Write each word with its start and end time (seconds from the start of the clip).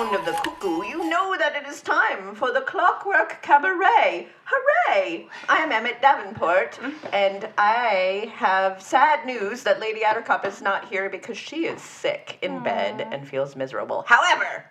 Sound 0.00 0.16
of 0.16 0.24
the 0.24 0.32
cuckoo, 0.32 0.82
you 0.86 1.10
know 1.10 1.36
that 1.36 1.54
it 1.54 1.68
is 1.68 1.82
time 1.82 2.34
for 2.34 2.52
the 2.52 2.62
Clockwork 2.62 3.42
Cabaret. 3.42 4.28
Hooray! 4.44 5.28
I 5.46 5.58
am 5.58 5.72
Emmett 5.72 6.00
Davenport, 6.00 6.78
and 7.12 7.46
I 7.58 8.32
have 8.34 8.80
sad 8.80 9.26
news 9.26 9.62
that 9.64 9.78
Lady 9.78 10.00
Attercop 10.00 10.46
is 10.46 10.62
not 10.62 10.88
here 10.88 11.10
because 11.10 11.36
she 11.36 11.66
is 11.66 11.82
sick 11.82 12.38
in 12.40 12.62
bed 12.62 13.08
and 13.12 13.28
feels 13.28 13.56
miserable. 13.56 14.04
However, 14.06 14.64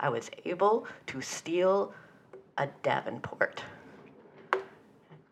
I 0.00 0.08
was 0.08 0.28
able 0.44 0.88
to 1.06 1.20
steal 1.20 1.94
a 2.58 2.66
Davenport. 2.82 3.62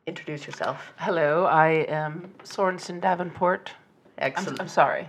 Introduce 0.07 0.47
yourself. 0.47 0.93
Hello, 0.99 1.47
I 1.47 1.85
am 1.89 2.33
Sorensen 2.45 3.01
Davenport. 3.01 3.73
I'm, 4.19 4.25
Excellent. 4.27 4.61
I'm 4.61 4.69
sorry. 4.69 5.09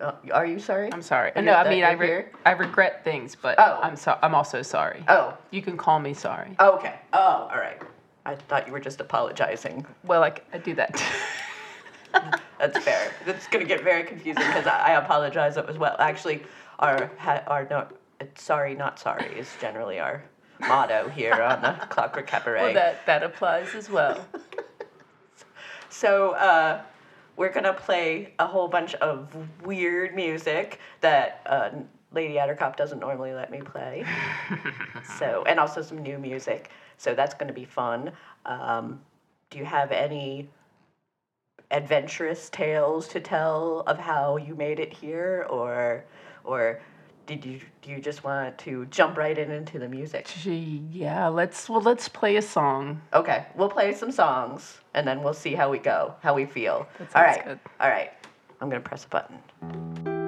Uh, 0.00 0.12
are 0.32 0.46
you 0.46 0.58
sorry? 0.58 0.92
I'm 0.92 1.02
sorry. 1.02 1.30
No, 1.36 1.54
I 1.54 1.68
mean 1.68 1.84
I, 1.84 1.92
re- 1.92 2.26
I 2.44 2.52
regret 2.52 3.04
things, 3.04 3.36
but 3.40 3.58
Oh. 3.58 3.78
I'm 3.82 3.96
so 3.96 4.18
I'm 4.22 4.34
also 4.34 4.62
sorry. 4.62 5.04
Oh, 5.08 5.36
You 5.50 5.62
can 5.62 5.76
call 5.76 6.00
me 6.00 6.14
sorry. 6.14 6.56
okay. 6.58 6.96
Oh, 7.12 7.48
all 7.50 7.58
right. 7.58 7.80
I 8.26 8.34
thought 8.34 8.66
you 8.66 8.72
were 8.72 8.80
just 8.80 9.00
apologizing. 9.00 9.86
Well, 10.04 10.24
i 10.24 10.32
do 10.58 10.74
that. 10.74 11.02
That's 12.58 12.78
fair. 12.84 13.12
It's 13.26 13.46
gonna 13.48 13.64
get 13.64 13.82
very 13.82 14.02
confusing 14.04 14.42
because 14.46 14.66
I, 14.66 14.92
I 14.94 15.02
apologize 15.04 15.56
as 15.56 15.78
well. 15.78 15.96
Actually, 15.98 16.42
our 16.78 17.10
ha- 17.18 17.42
our 17.46 17.66
no, 17.70 17.86
sorry 18.36 18.74
not 18.74 18.98
sorry 18.98 19.26
is 19.38 19.48
generally 19.60 20.00
our 20.00 20.24
motto 20.60 21.08
here 21.08 21.34
on 21.34 21.60
the 21.62 21.72
Clockwork 21.86 22.26
Cabaret. 22.26 22.62
well, 22.62 22.74
that 22.74 23.04
that 23.06 23.22
applies 23.22 23.74
as 23.74 23.88
well. 23.90 24.26
So 25.90 26.30
uh, 26.32 26.82
we're 27.36 27.52
gonna 27.52 27.72
play 27.72 28.34
a 28.38 28.46
whole 28.46 28.68
bunch 28.68 28.94
of 28.96 29.34
weird 29.64 30.14
music 30.14 30.80
that 31.00 31.40
uh, 31.46 31.70
Lady 32.12 32.34
Attercop 32.34 32.76
doesn't 32.76 33.00
normally 33.00 33.32
let 33.32 33.50
me 33.50 33.60
play. 33.60 34.04
so 35.18 35.44
and 35.46 35.58
also 35.58 35.82
some 35.82 36.02
new 36.02 36.18
music. 36.18 36.70
So 36.96 37.14
that's 37.14 37.34
gonna 37.34 37.52
be 37.52 37.64
fun. 37.64 38.12
Um, 38.46 39.00
do 39.50 39.58
you 39.58 39.64
have 39.64 39.92
any 39.92 40.48
adventurous 41.70 42.48
tales 42.50 43.08
to 43.08 43.20
tell 43.20 43.80
of 43.86 43.98
how 43.98 44.36
you 44.36 44.54
made 44.54 44.78
it 44.78 44.92
here, 44.92 45.46
or 45.50 46.04
or 46.44 46.80
did 47.26 47.44
you 47.44 47.60
do 47.82 47.90
you 47.90 48.00
just 48.00 48.24
want 48.24 48.58
to 48.58 48.86
jump 48.86 49.16
right 49.16 49.36
in 49.36 49.50
into 49.50 49.78
the 49.78 49.88
music? 49.88 50.26
Gee, 50.42 50.82
yeah. 50.90 51.28
Let's 51.28 51.68
well 51.68 51.80
let's 51.80 52.08
play 52.08 52.36
a 52.36 52.42
song. 52.42 53.00
Okay, 53.12 53.46
we'll 53.54 53.68
play 53.68 53.94
some 53.94 54.12
songs 54.12 54.78
and 54.94 55.06
then 55.06 55.22
we'll 55.22 55.34
see 55.34 55.54
how 55.54 55.70
we 55.70 55.78
go, 55.78 56.14
how 56.22 56.34
we 56.34 56.46
feel. 56.46 56.86
That 56.98 57.16
All 57.16 57.22
right, 57.22 57.44
good. 57.44 57.60
all 57.80 57.88
right. 57.88 58.12
I'm 58.60 58.68
gonna 58.68 58.80
press 58.80 59.04
a 59.04 59.08
button. 59.08 60.23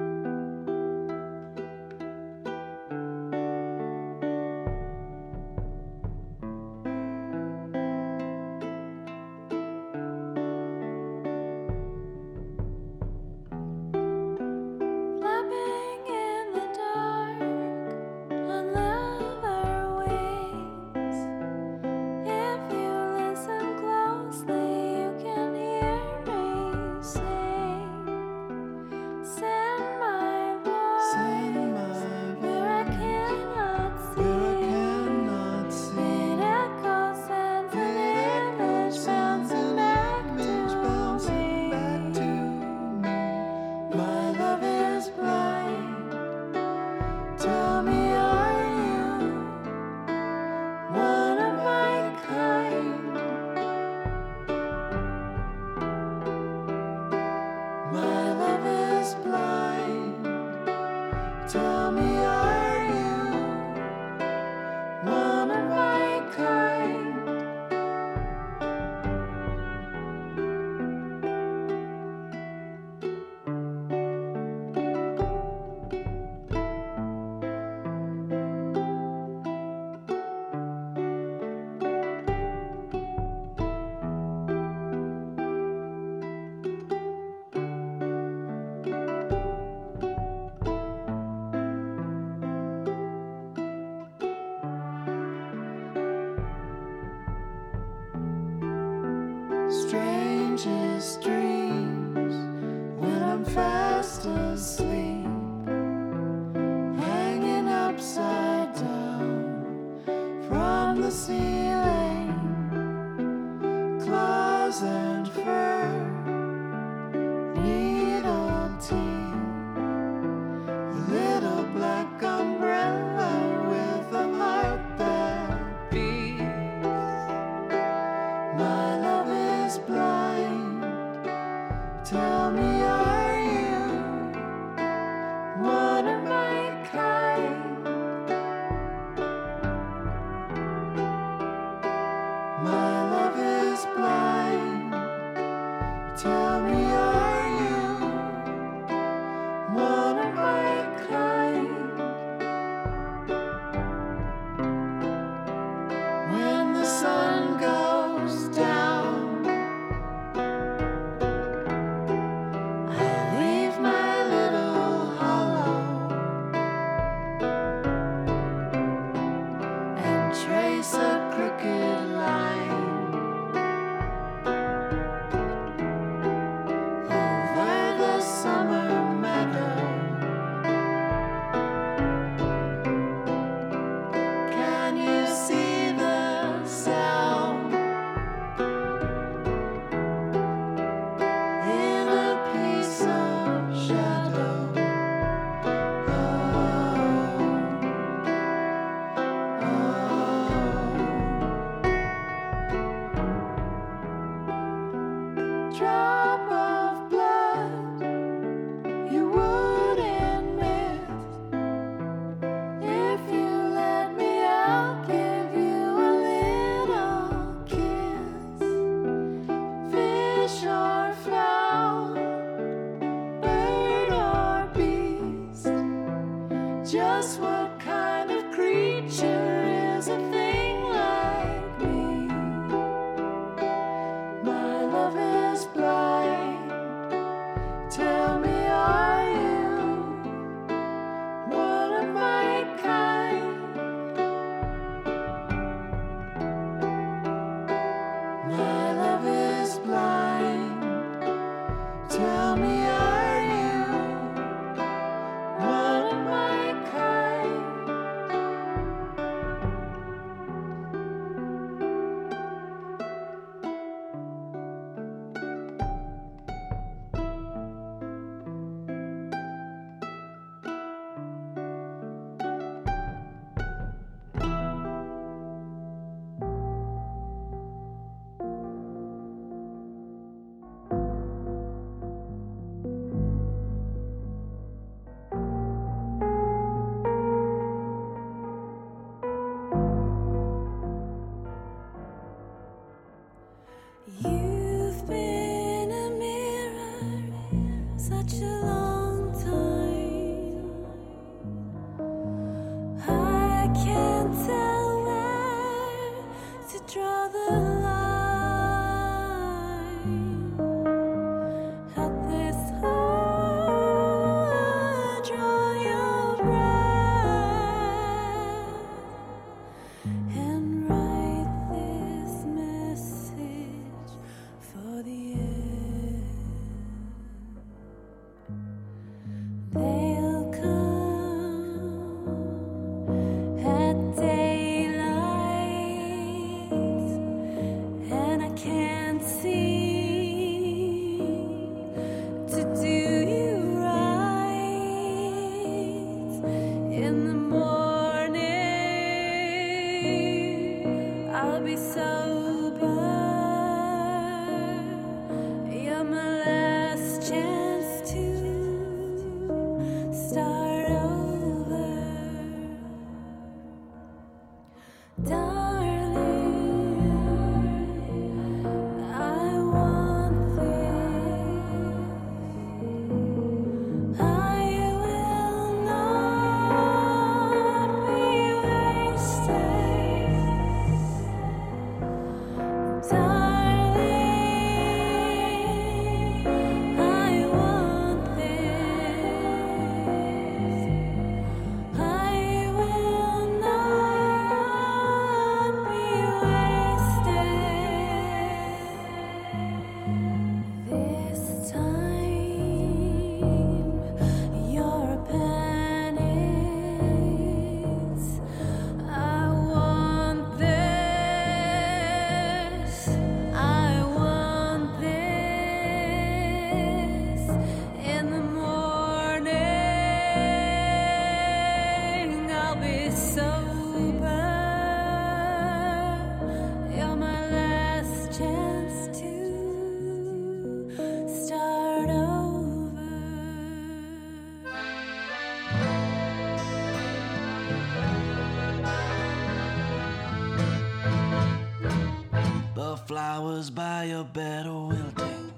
Flowers 443.47 443.69
by 443.69 444.03
your 444.03 444.23
bed 444.23 444.65
are 444.65 444.87
wilting. 444.87 445.53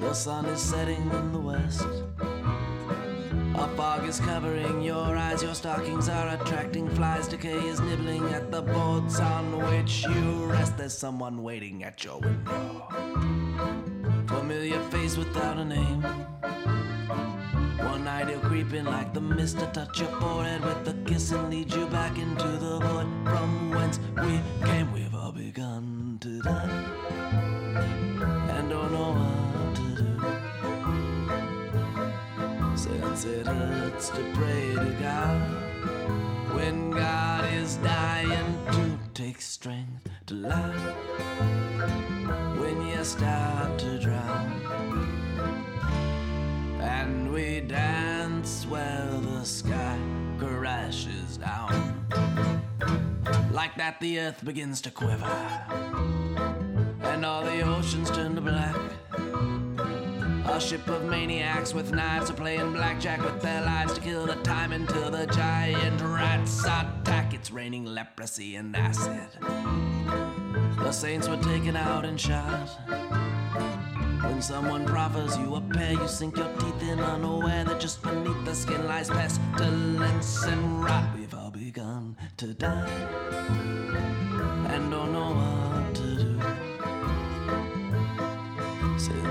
The 0.00 0.12
sun 0.12 0.46
is 0.46 0.60
setting 0.60 1.10
in 1.10 1.32
the 1.32 1.38
west. 1.38 1.86
A 3.54 3.68
fog 3.76 4.08
is 4.08 4.18
covering 4.18 4.82
your 4.82 5.16
eyes. 5.16 5.42
Your 5.42 5.54
stockings 5.54 6.08
are 6.08 6.28
attracting 6.34 6.88
flies. 6.90 7.28
Decay 7.28 7.60
is 7.68 7.80
nibbling 7.80 8.24
at 8.34 8.50
the 8.50 8.62
boards 8.62 9.20
on 9.20 9.44
which 9.70 10.04
you 10.04 10.44
rest. 10.46 10.76
There's 10.76 10.98
someone 10.98 11.42
waiting 11.42 11.84
at 11.84 12.02
your 12.02 12.18
window. 12.18 12.88
Familiar 14.26 14.80
face 14.90 15.16
without 15.16 15.58
a 15.58 15.64
name. 15.64 16.02
One 17.78 18.04
night 18.04 18.28
he'll 18.28 18.40
creep 18.40 18.72
in 18.72 18.86
like 18.86 19.14
the 19.14 19.20
mist 19.20 19.60
to 19.60 19.66
touch 19.66 20.00
your 20.00 20.10
forehead 20.20 20.64
with 20.64 20.88
a 20.88 20.94
kiss 21.04 21.30
and 21.30 21.50
lead 21.50 21.72
you 21.72 21.86
back 21.86 22.18
into 22.18 22.51
to 34.14 34.22
pray 34.34 34.74
to 34.74 34.96
God 35.00 35.40
when 36.54 36.90
God 36.90 37.50
is 37.54 37.76
dying 37.76 38.58
to 38.70 38.98
take 39.14 39.40
strength 39.40 40.08
to 40.26 40.34
life. 40.34 40.94
When 42.58 42.86
you 42.86 43.02
start 43.04 43.78
to 43.78 43.98
drown 43.98 44.52
and 46.80 47.32
we 47.32 47.60
dance 47.60 48.66
where 48.66 49.08
the 49.22 49.44
sky 49.44 49.98
crashes 50.38 51.38
down. 51.38 52.04
Like 53.50 53.76
that, 53.76 53.98
the 54.00 54.18
earth 54.20 54.44
begins 54.44 54.82
to 54.82 54.90
quiver, 54.90 55.24
and 57.02 57.24
all 57.24 57.44
the 57.44 57.62
oceans 57.62 58.10
turn 58.10 58.34
to 58.34 58.40
black. 58.42 58.76
A 60.52 60.60
ship 60.60 60.86
of 60.88 61.06
maniacs 61.06 61.72
with 61.72 61.92
knives 61.92 62.28
are 62.28 62.34
playing 62.34 62.74
blackjack 62.74 63.24
with 63.24 63.40
their 63.40 63.62
lives 63.62 63.94
to 63.94 64.02
kill 64.02 64.26
the 64.26 64.34
time 64.42 64.72
until 64.72 65.10
the 65.10 65.24
giant 65.28 65.98
rats 66.02 66.60
attack. 66.60 67.32
It's 67.32 67.50
raining 67.50 67.86
leprosy 67.86 68.56
and 68.56 68.76
acid. 68.76 69.28
The 70.76 70.92
saints 70.92 71.26
were 71.26 71.38
taken 71.38 71.74
out 71.74 72.04
and 72.04 72.20
shot. 72.20 72.68
When 74.22 74.42
someone 74.42 74.84
proffers 74.84 75.38
you 75.38 75.54
a 75.54 75.60
pair, 75.62 75.92
you 75.92 76.06
sink 76.06 76.36
your 76.36 76.52
teeth 76.58 76.82
in 76.82 77.00
unaware 77.00 77.64
that 77.64 77.80
just 77.80 78.02
beneath 78.02 78.44
the 78.44 78.54
skin 78.54 78.86
lies 78.86 79.08
pestilence. 79.08 80.44
and 80.44 80.84
rot. 80.84 81.16
We've 81.16 81.34
all 81.34 81.50
begun 81.50 82.18
to 82.36 82.52
die 82.52 83.71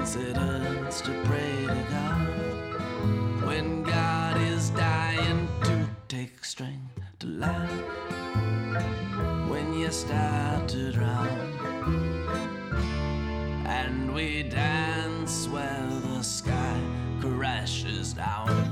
It 0.03 0.35
hurts 0.35 0.99
to 1.01 1.11
pray 1.25 1.67
to 1.67 1.85
God 1.91 3.45
when 3.45 3.83
God 3.83 4.35
is 4.41 4.71
dying 4.71 5.47
to 5.63 5.87
take 6.07 6.43
strength 6.43 6.99
to 7.19 7.27
life. 7.27 7.69
When 9.47 9.75
you 9.75 9.91
start 9.91 10.67
to 10.69 10.91
drown 10.91 11.27
and 13.67 14.11
we 14.15 14.41
dance 14.41 15.47
where 15.47 15.87
the 16.07 16.23
sky 16.23 16.81
crashes 17.19 18.13
down. 18.13 18.70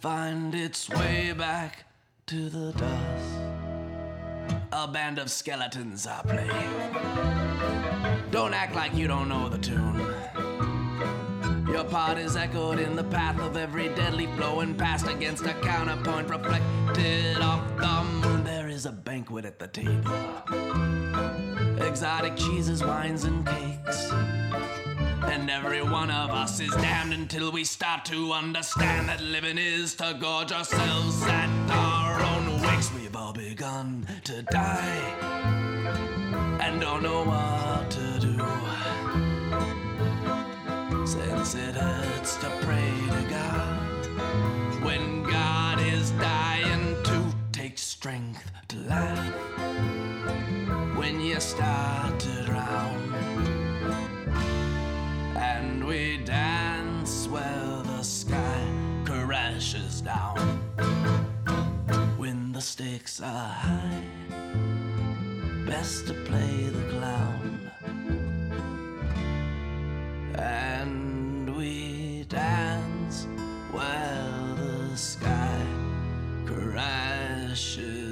Find 0.00 0.54
its 0.54 0.88
way 0.88 1.34
back 1.36 1.84
to 2.26 2.48
the 2.48 2.72
dust. 2.72 3.36
A 4.72 4.88
band 4.88 5.18
of 5.18 5.30
skeletons 5.30 6.06
are 6.06 6.22
playing. 6.22 6.48
Don't 8.30 8.54
act 8.54 8.74
like 8.74 8.94
you 8.94 9.06
don't 9.06 9.28
know 9.28 9.50
the 9.50 9.58
tune. 9.58 9.98
Your 11.68 11.84
part 11.84 12.16
is 12.16 12.34
echoed 12.34 12.78
in 12.78 12.96
the 12.96 13.04
path 13.04 13.38
of 13.40 13.58
every 13.58 13.88
deadly 13.90 14.26
blow 14.26 14.60
and 14.60 14.78
passed 14.78 15.06
against 15.06 15.44
a 15.44 15.52
counterpoint 15.54 16.30
reflected 16.30 17.36
off 17.36 17.62
the 17.76 18.26
moon. 18.26 18.42
There 18.42 18.68
is 18.68 18.86
a 18.86 18.92
banquet 18.92 19.44
at 19.44 19.58
the 19.58 19.68
table. 19.68 20.14
Exotic 21.86 22.36
cheeses, 22.36 22.82
wines, 22.82 23.24
and 23.24 23.46
cakes. 23.46 24.10
And 25.30 25.48
every 25.48 25.80
one 25.80 26.10
of 26.10 26.30
us 26.30 26.58
is 26.58 26.70
damned 26.72 27.12
until 27.12 27.52
we 27.52 27.62
start 27.62 28.04
to 28.06 28.32
understand 28.32 29.08
that 29.08 29.20
living 29.20 29.58
is 29.58 29.94
to 29.94 30.16
gorge 30.20 30.50
ourselves 30.50 31.22
at 31.22 31.48
our 31.70 32.20
own 32.20 32.60
wakes. 32.60 32.92
We've 32.92 33.14
all 33.14 33.32
begun 33.32 34.08
to 34.24 34.42
die 34.42 35.14
and 36.60 36.80
don't 36.80 37.04
know 37.04 37.22
what 37.22 37.90
to 37.92 38.18
do. 38.18 38.36
Since 41.06 41.54
it 41.54 41.76
hurts 41.76 42.36
to 42.38 42.50
pray 42.62 42.92
to 43.10 43.22
God 43.30 44.84
when 44.84 45.22
God 45.22 45.80
is 45.80 46.10
dying 46.12 47.00
to 47.04 47.24
take 47.52 47.78
strength 47.78 48.50
to 48.66 48.76
life. 48.78 49.34
When 50.96 51.20
you 51.20 51.38
start 51.38 51.99
we 55.90 56.18
dance 56.18 57.26
where 57.26 57.82
the 57.82 58.02
sky 58.04 58.64
crashes 59.04 60.00
down. 60.00 60.38
When 62.16 62.52
the 62.52 62.60
stakes 62.60 63.20
are 63.20 63.48
high, 63.48 64.04
best 65.66 66.06
to 66.06 66.14
play 66.28 66.70
the 66.76 66.84
clown. 66.92 67.70
And 70.38 71.56
we 71.56 72.24
dance 72.28 73.26
where 73.72 74.54
the 74.58 74.96
sky 74.96 75.66
crashes 76.46 78.09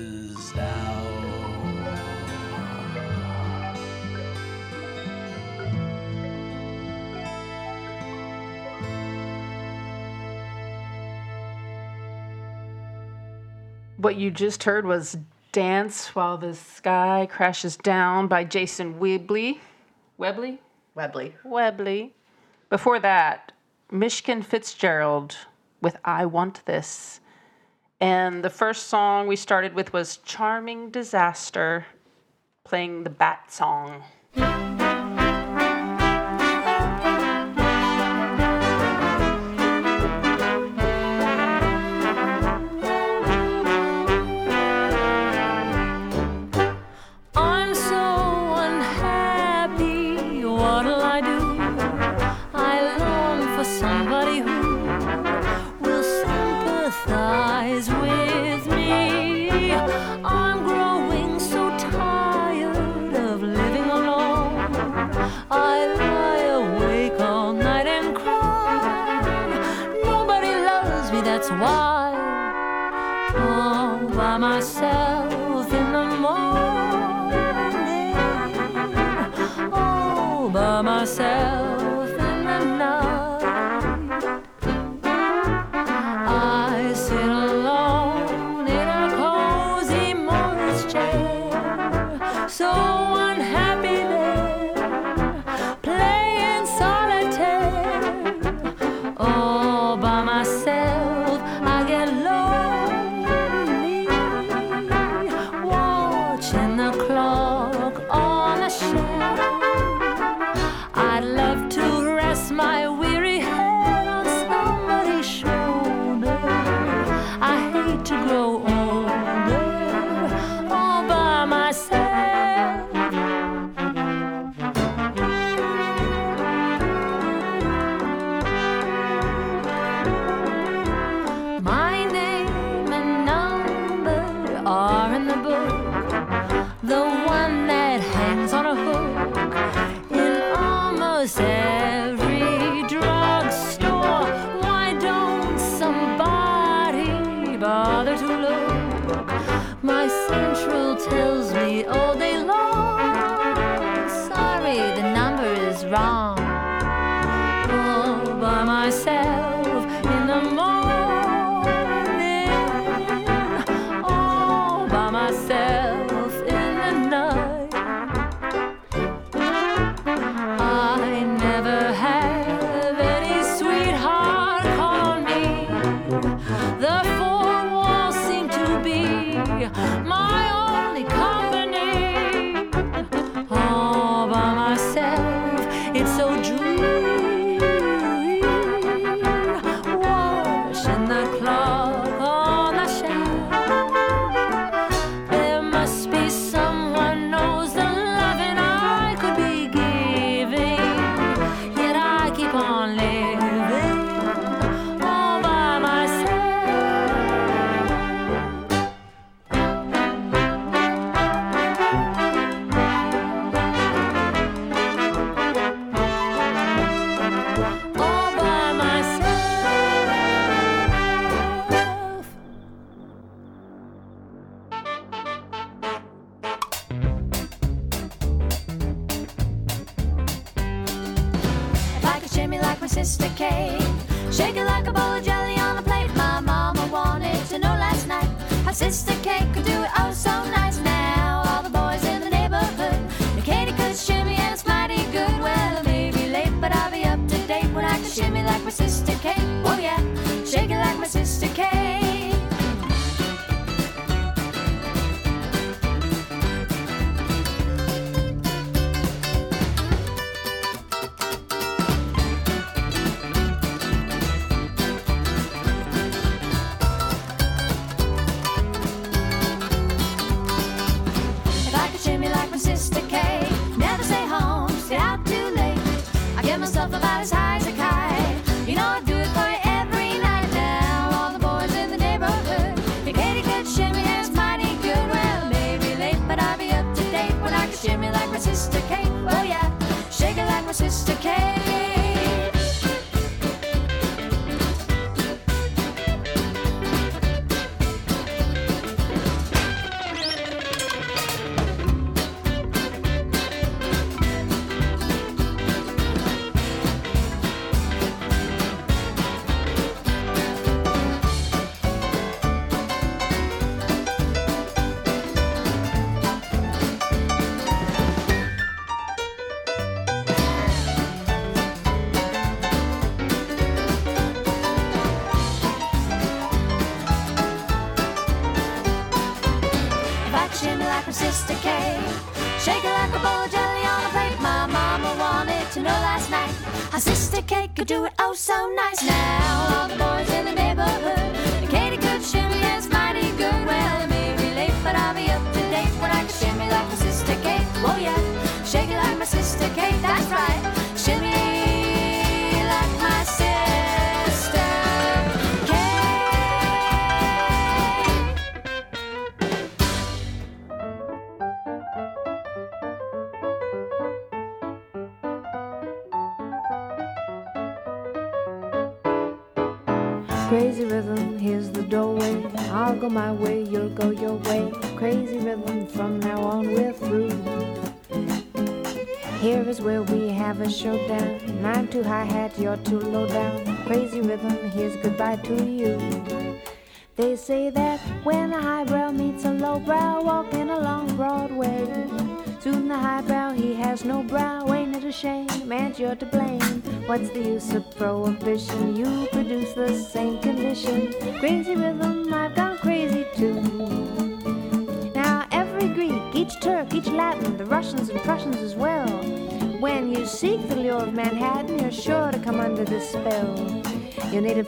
What 13.98 14.14
you 14.14 14.30
just 14.30 14.62
heard 14.62 14.86
was 14.86 15.18
Dance 15.50 16.14
While 16.14 16.38
the 16.38 16.54
Sky 16.54 17.26
Crashes 17.28 17.76
Down 17.76 18.28
by 18.28 18.44
Jason 18.44 19.00
Webley. 19.00 19.60
Webley? 20.16 20.60
Webley. 20.94 21.34
Webley. 21.44 22.14
Before 22.70 23.00
that, 23.00 23.50
Michigan 23.90 24.42
Fitzgerald 24.42 25.36
with 25.82 25.96
I 26.04 26.26
Want 26.26 26.64
This. 26.64 27.18
And 28.00 28.44
the 28.44 28.50
first 28.50 28.86
song 28.86 29.26
we 29.26 29.34
started 29.34 29.74
with 29.74 29.92
was 29.92 30.18
Charming 30.18 30.90
Disaster, 30.90 31.84
playing 32.62 33.02
the 33.02 33.10
Bat 33.10 33.50
Song. 33.50 34.04
All 73.36 74.08
by 74.08 74.36
myself 74.38 75.72
in 75.72 75.92
the 75.92 76.04
morning, 76.20 76.88
all 79.72 80.48
by 80.50 80.82
myself 80.82 81.87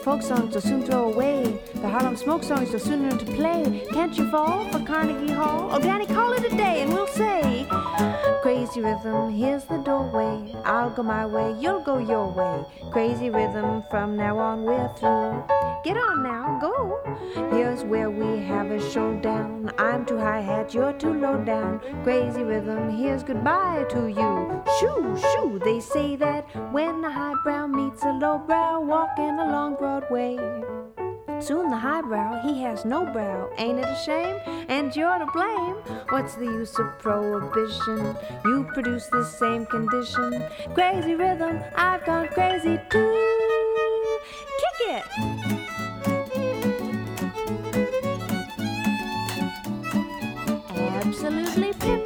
folk 0.03 0.21
songs 0.21 0.53
you'll 0.53 0.61
soon 0.61 0.83
throw 0.83 1.11
away. 1.11 1.59
The 1.75 1.87
Harlem 1.87 2.15
smoke 2.15 2.43
songs 2.43 2.71
you'll 2.71 2.79
soon 2.79 3.03
learn 3.07 3.19
to 3.19 3.25
play. 3.25 3.85
Can't 3.91 4.17
you 4.17 4.29
fall 4.31 4.65
for 4.69 4.79
Carnegie 4.79 5.31
Hall? 5.31 5.69
Oh, 5.71 5.79
Danny, 5.79 6.07
call 6.07 6.33
it 6.33 6.43
a 6.51 6.55
day 6.55 6.81
and 6.81 6.91
we'll 6.91 7.07
say, 7.07 7.67
Crazy 8.41 8.81
rhythm, 8.81 9.31
here's 9.31 9.65
the 9.65 9.77
doorway. 9.77 10.55
I'll 10.65 10.89
go 10.89 11.03
my 11.03 11.25
way, 11.25 11.55
you'll 11.59 11.83
go 11.83 11.99
your 11.99 12.27
way. 12.31 12.65
Crazy 12.91 13.29
rhythm, 13.29 13.83
from 13.91 14.17
now 14.17 14.37
on 14.39 14.63
we're 14.63 14.91
through. 14.95 15.43
Get 15.83 15.97
on 15.97 16.23
now, 16.23 16.57
go. 16.59 16.99
Here's 17.51 17.83
where 17.83 18.09
we 18.09 18.43
have 18.43 18.71
a 18.71 18.91
showdown. 18.91 19.60
I'm 19.81 20.05
too 20.05 20.19
high 20.19 20.41
hat, 20.41 20.75
you're 20.75 20.93
too 20.93 21.11
low 21.11 21.43
down. 21.43 21.81
Crazy 22.03 22.43
rhythm, 22.43 22.91
here's 22.91 23.23
goodbye 23.23 23.83
to 23.89 24.09
you. 24.09 24.63
Shoo, 24.79 25.17
shoo, 25.17 25.59
they 25.65 25.79
say 25.79 26.15
that 26.17 26.45
when 26.71 27.03
a 27.03 27.11
highbrow 27.11 27.65
meets 27.65 28.03
a 28.03 28.11
lowbrow 28.11 28.81
walking 28.81 29.39
along 29.39 29.77
Broadway. 29.77 30.37
Soon 31.39 31.71
the 31.71 31.77
highbrow, 31.77 32.43
he 32.43 32.61
has 32.61 32.85
no 32.85 33.11
brow. 33.11 33.49
Ain't 33.57 33.79
it 33.79 33.85
a 33.85 33.95
shame? 34.05 34.37
And 34.69 34.95
you're 34.95 35.17
to 35.17 35.25
blame. 35.33 35.77
What's 36.09 36.35
the 36.35 36.45
use 36.45 36.77
of 36.77 36.99
prohibition? 36.99 38.15
You 38.45 38.69
produce 38.75 39.07
the 39.07 39.25
same 39.25 39.65
condition. 39.65 40.43
Crazy 40.75 41.15
rhythm, 41.15 41.59
I've 41.75 42.05
gone 42.05 42.27
crazy 42.27 42.79
too. 42.91 43.17
Kick 44.59 44.89
it! 44.89 45.40
Absolutely 51.63 52.00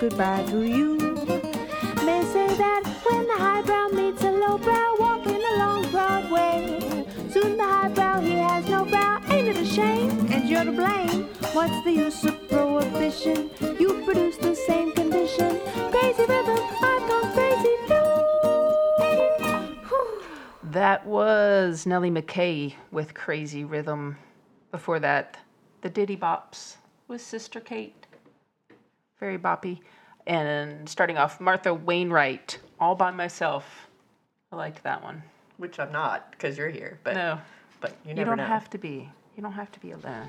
goodbye 0.00 0.44
to 0.48 0.62
you. 0.62 0.96
May 2.04 2.22
say 2.24 2.48
that 2.56 2.82
when 3.04 3.26
the 3.26 3.34
highbrow 3.34 3.88
meets 3.88 4.22
a 4.22 4.30
lowbrow 4.30 4.96
walking 4.98 5.42
along 5.54 5.90
Broadway, 5.90 7.06
soon 7.30 7.56
the 7.56 7.64
highbrow 7.64 8.20
he 8.20 8.32
has 8.32 8.66
no 8.68 8.84
brow. 8.84 9.20
Ain't 9.28 9.48
it 9.48 9.56
a 9.56 9.64
shame? 9.64 10.10
And 10.32 10.48
you're 10.48 10.64
to 10.64 10.72
blame. 10.72 11.28
What's 11.52 11.84
the 11.84 11.92
use 11.92 12.24
of 12.24 12.48
prohibition? 12.48 13.50
You 13.78 14.02
produce 14.04 14.36
the 14.36 14.54
same 14.54 14.92
condition. 14.92 15.60
Crazy 15.90 16.24
rhythm, 16.24 16.58
I've 16.82 17.32
crazy 17.32 17.76
too. 17.86 18.24
That 20.72 21.06
was 21.06 21.86
Nellie 21.86 22.10
McKay 22.10 22.74
with 22.90 23.14
Crazy 23.14 23.64
Rhythm. 23.64 24.16
Before 24.72 24.98
that, 24.98 25.38
the 25.82 25.90
Ditty 25.90 26.16
Bops 26.16 26.76
with 27.06 27.20
Sister 27.20 27.60
Kate. 27.60 28.03
Very 29.24 29.38
boppy. 29.38 29.80
And 30.26 30.86
starting 30.86 31.16
off, 31.16 31.40
Martha 31.40 31.72
Wainwright, 31.72 32.58
All 32.78 32.94
by 32.94 33.10
Myself. 33.10 33.88
I 34.52 34.56
liked 34.56 34.82
that 34.82 35.02
one. 35.02 35.22
Which 35.56 35.80
I'm 35.80 35.90
not, 35.92 36.30
because 36.32 36.58
you're 36.58 36.68
here. 36.68 36.98
But 37.04 37.14
No, 37.14 37.40
but 37.80 37.96
you 38.04 38.14
you 38.14 38.22
don't 38.26 38.36
know. 38.36 38.44
have 38.44 38.68
to 38.68 38.76
be. 38.76 39.08
You 39.34 39.42
don't 39.42 39.52
have 39.54 39.72
to 39.72 39.80
be 39.80 39.92
alone. 39.92 40.28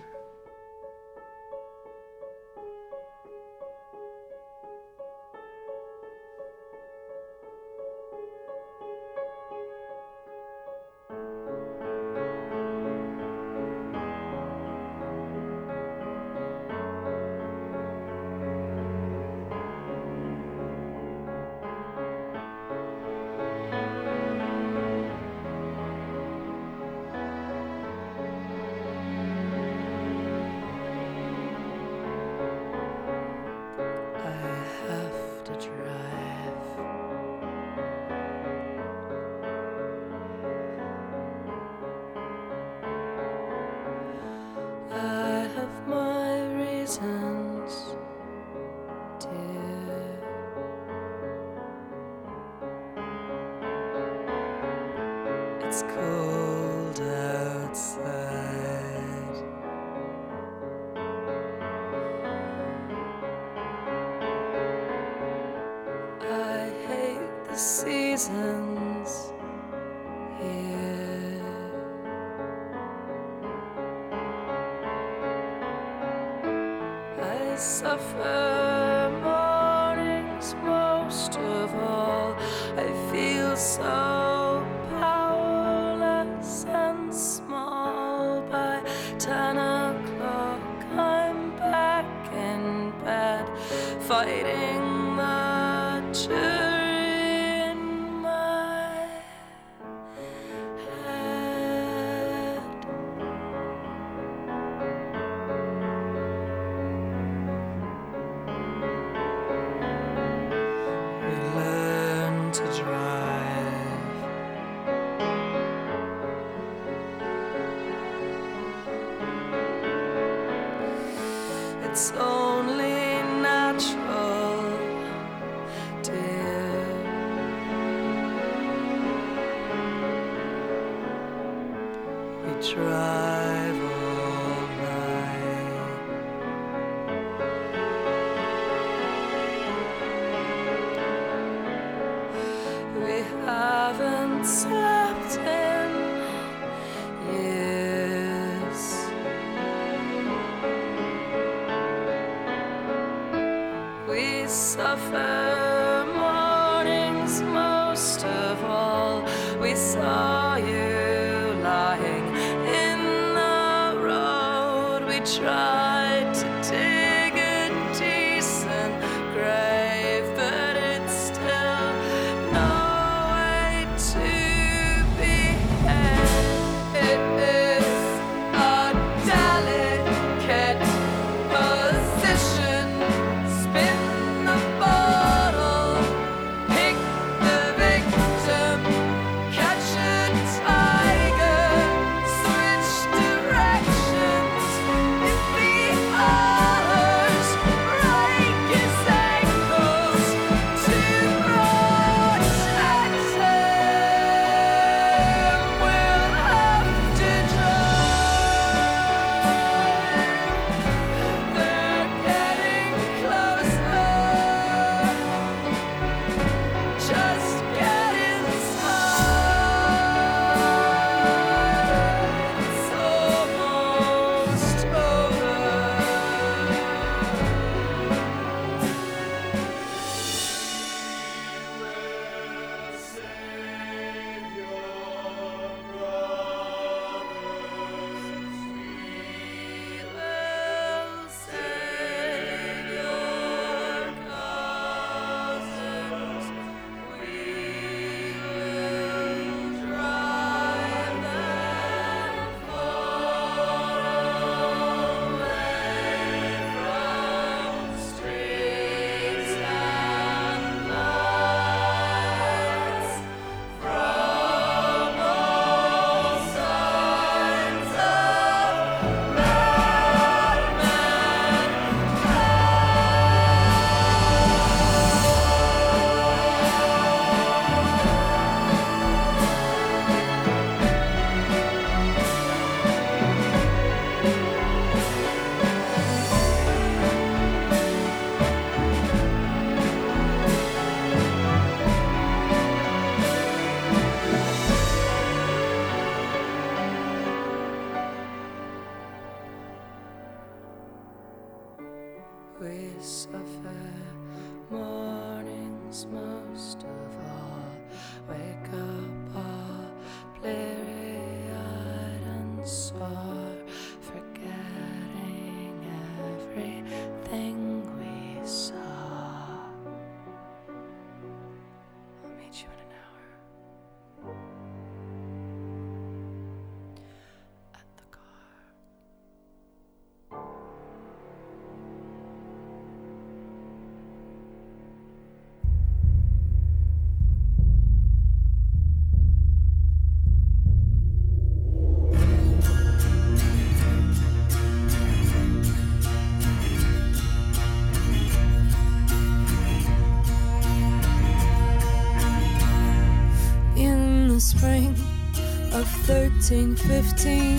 1315, 356.36 357.58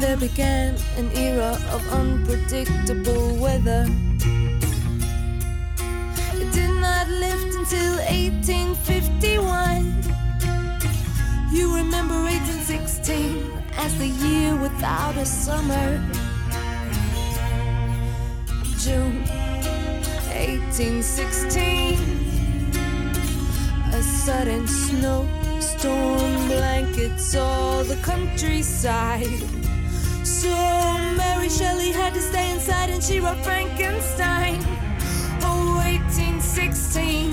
there 0.00 0.16
began 0.16 0.74
an 0.96 1.10
era 1.16 1.56
of 1.70 1.88
unpredictable 1.92 3.36
weather. 3.36 3.86
It 6.34 6.52
did 6.52 6.70
not 6.80 7.08
lift 7.08 7.54
until 7.54 7.96
1851. 8.10 10.02
You 11.52 11.76
remember 11.76 12.14
1816 12.24 13.50
as 13.76 13.96
the 13.98 14.08
year 14.08 14.56
without 14.56 15.16
a 15.16 15.24
summer. 15.24 16.00
June 18.78 19.24
1816. 20.34 21.98
A 23.92 24.02
sudden 24.02 24.66
snowstorm 25.80 26.48
blankets 26.48 27.34
all 27.34 27.82
the 27.84 27.96
countryside. 27.96 29.26
So 30.24 30.50
Mary 31.16 31.48
Shelley 31.48 31.92
had 31.92 32.12
to 32.14 32.20
stay 32.20 32.52
inside 32.52 32.90
and 32.90 33.02
she 33.02 33.20
wrote 33.20 33.38
Frankenstein. 33.38 34.58
Oh, 35.42 35.80
1816 35.84 37.32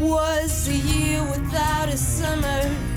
was 0.00 0.68
a 0.68 0.76
year 0.76 1.22
without 1.24 1.88
a 1.88 1.96
summer. 1.96 2.91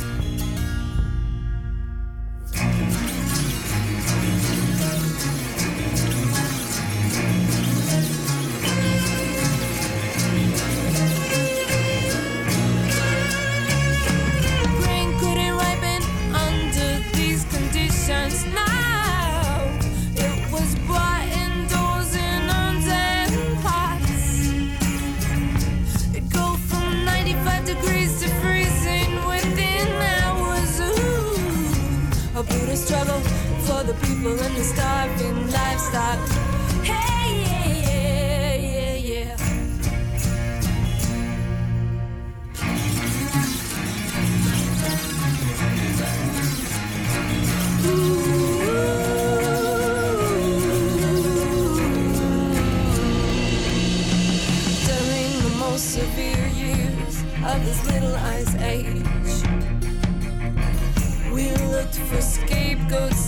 People 34.26 34.50
the 34.56 34.64
starving 34.64 35.52
livestock. 35.52 36.55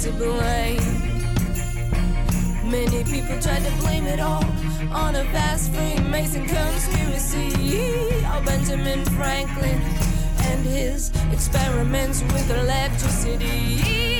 To 0.07 0.13
blame. 0.13 0.77
Many 2.69 3.03
people 3.03 3.39
tried 3.39 3.63
to 3.63 3.71
blame 3.79 4.05
it 4.05 4.19
all 4.19 4.43
on 4.91 5.15
a 5.15 5.23
vast 5.25 5.71
Freemason 5.73 6.45
conspiracy. 6.47 7.51
Oh, 8.25 8.41
Benjamin 8.45 9.03
Franklin 9.05 9.81
and 10.49 10.65
his 10.65 11.11
experiments 11.31 12.21
with 12.21 12.49
electricity. 12.51 14.16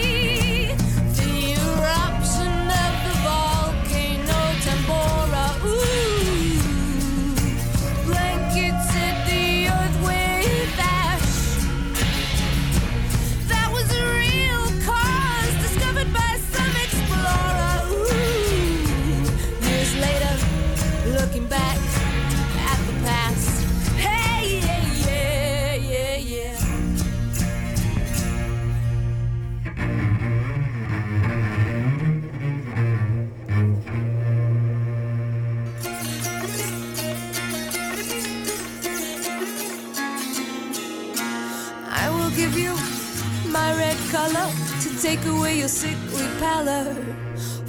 Take 45.07 45.25
away 45.25 45.57
your 45.59 45.69
sickly 45.69 46.27
pallor. 46.37 46.93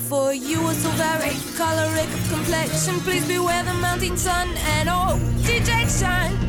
For 0.08 0.32
you 0.32 0.58
are 0.62 0.74
so 0.74 0.90
very 1.06 1.36
choleric 1.56 2.10
of 2.18 2.28
complexion. 2.30 2.98
Please 3.06 3.26
beware 3.28 3.62
the 3.62 3.74
mounting 3.74 4.16
sun 4.16 4.48
and 4.76 4.88
oh, 4.90 5.20
dejection. 5.46 6.47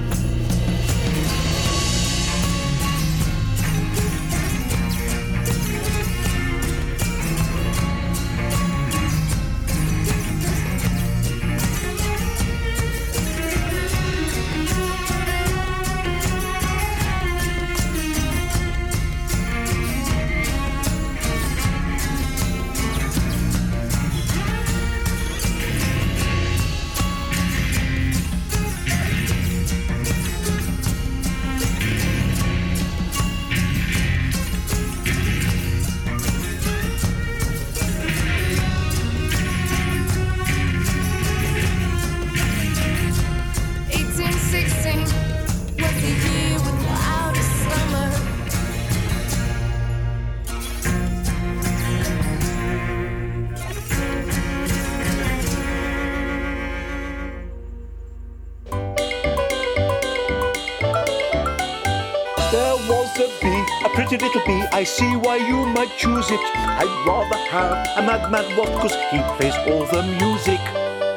I 64.80 64.86
see 64.86 65.14
why 65.18 65.36
you 65.36 65.66
might 65.76 65.98
choose 65.98 66.32
it. 66.32 66.40
I'd 66.56 67.04
rather 67.06 67.36
have 67.52 67.86
a 67.98 68.02
madman 68.02 68.46
wasp, 68.58 68.72
cause 68.80 68.96
he 69.12 69.20
plays 69.36 69.54
all 69.68 69.84
the 69.84 70.04
music. 70.24 70.62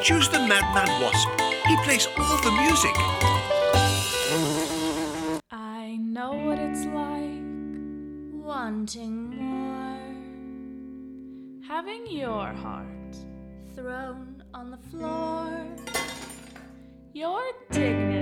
Choose 0.03 0.27
the 0.27 0.39
Madman 0.39 0.89
Wasp. 1.01 1.29
He 1.65 1.77
plays 1.77 2.05
all 2.17 2.41
the 2.43 2.51
music. 2.51 2.93
I 5.49 5.95
know 5.97 6.33
what 6.33 6.59
it's 6.59 6.83
like 6.87 7.39
wanting 8.43 9.29
more. 9.29 10.11
Having 11.65 12.07
your 12.07 12.47
heart 12.47 13.15
thrown 13.75 14.43
on 14.53 14.71
the 14.71 14.81
floor. 14.91 15.65
Your 17.13 17.43
dignity 17.71 18.12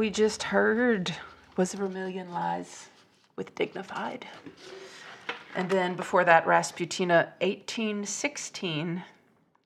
we 0.00 0.08
just 0.08 0.44
heard 0.44 1.14
was 1.58 1.74
Vermillion 1.74 2.32
Lies 2.32 2.88
with 3.36 3.54
Dignified. 3.54 4.26
And 5.54 5.68
then 5.68 5.94
before 5.94 6.24
that, 6.24 6.46
Rasputina 6.46 7.34
1816, 7.42 9.04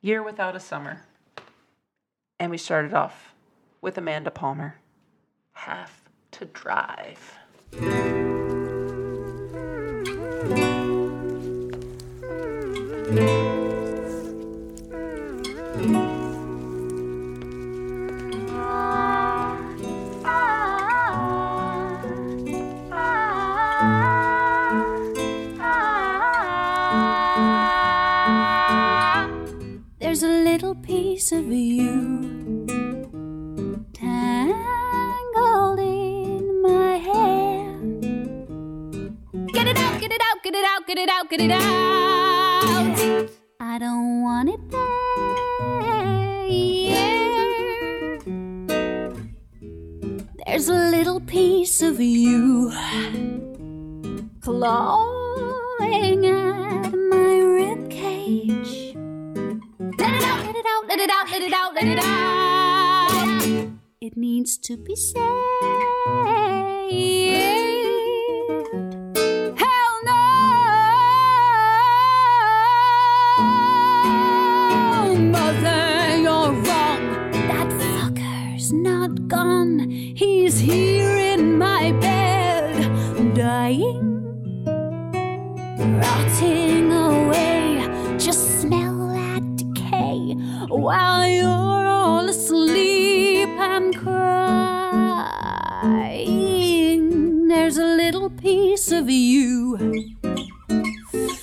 Year 0.00 0.24
Without 0.24 0.56
a 0.56 0.60
Summer. 0.60 1.02
And 2.40 2.50
we 2.50 2.58
started 2.58 2.92
off 2.92 3.32
with 3.80 3.96
Amanda 3.96 4.32
Palmer, 4.32 4.74
Have 5.52 6.00
to 6.32 6.46
Drive. 6.46 7.38
There's 13.06 13.63
piece 31.24 31.32
of 31.32 31.50
you 31.50 32.66
tangled 33.94 35.78
in 35.78 36.60
my 36.60 36.98
hair. 36.98 37.80
Get 39.54 39.66
it 39.66 39.78
out, 39.78 39.98
get 40.02 40.12
it 40.12 40.20
out, 40.20 40.42
get 40.42 40.54
it 40.54 40.64
out, 40.66 40.86
get 40.86 40.98
it 40.98 41.08
out, 41.08 41.30
get 41.30 41.40
it 41.40 41.50
out. 41.50 43.30
I 43.58 43.78
don't 43.78 44.20
want 44.20 44.50
it 44.50 44.70
there. 44.70 44.80
Yeah. 46.46 48.18
There's 50.44 50.68
a 50.68 50.90
little 50.90 51.20
piece 51.20 51.80
of 51.80 52.00
you 52.00 52.70
clawing 54.42 56.26
at 56.26 56.92
my 56.92 57.38
rib 57.38 57.88
cage. 57.88 58.83
Let 60.96 61.02
it 61.02 61.10
out, 61.10 61.28
let 61.28 61.42
it 61.42 61.52
out, 61.52 61.74
let 61.74 61.86
it 61.88 61.98
out. 61.98 63.68
It 64.00 64.16
needs 64.16 64.56
to 64.58 64.76
be 64.76 64.94
said. 64.94 65.18
Hell 69.58 69.94
no, 70.04 70.14
mother, 75.32 76.16
you're 76.16 76.52
wrong. 76.62 77.02
That 77.48 77.68
fucker's 77.80 78.72
not 78.72 79.26
gone. 79.26 79.90
He's 79.90 80.60
here 80.60 81.16
in 81.16 81.58
my 81.58 81.90
bed, 81.90 83.34
dying 83.34 84.64
rotting 85.76 86.92
away. 86.92 87.63
While 90.76 91.26
you're 91.26 91.86
all 91.86 92.28
asleep. 92.28 93.48
I'm 93.58 93.92
crying. 93.92 94.24
There's 97.48 97.78
a 97.78 97.84
little 97.84 98.30
piece 98.30 98.90
of 98.92 99.08
you 99.08 100.14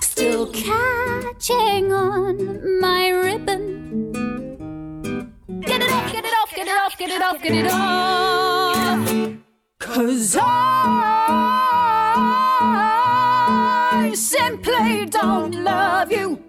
still 0.02 0.48
catching 0.52 1.92
on 1.94 2.80
my 2.80 3.10
ribbon. 3.10 4.12
Get 5.62 5.82
it 5.82 5.92
off, 5.92 6.12
get 6.12 6.26
it 6.26 6.34
off, 6.42 6.56
get 6.56 6.68
it 6.68 6.74
off, 6.74 6.98
get 6.98 7.10
it 7.10 7.22
off, 7.22 7.42
get 7.42 7.54
it 7.54 7.68
off. 7.72 9.08
Cause 9.80 10.38
I 10.40 10.52
simply 14.16 15.06
don't 15.08 15.56
love 15.64 16.12
you. 16.12 16.40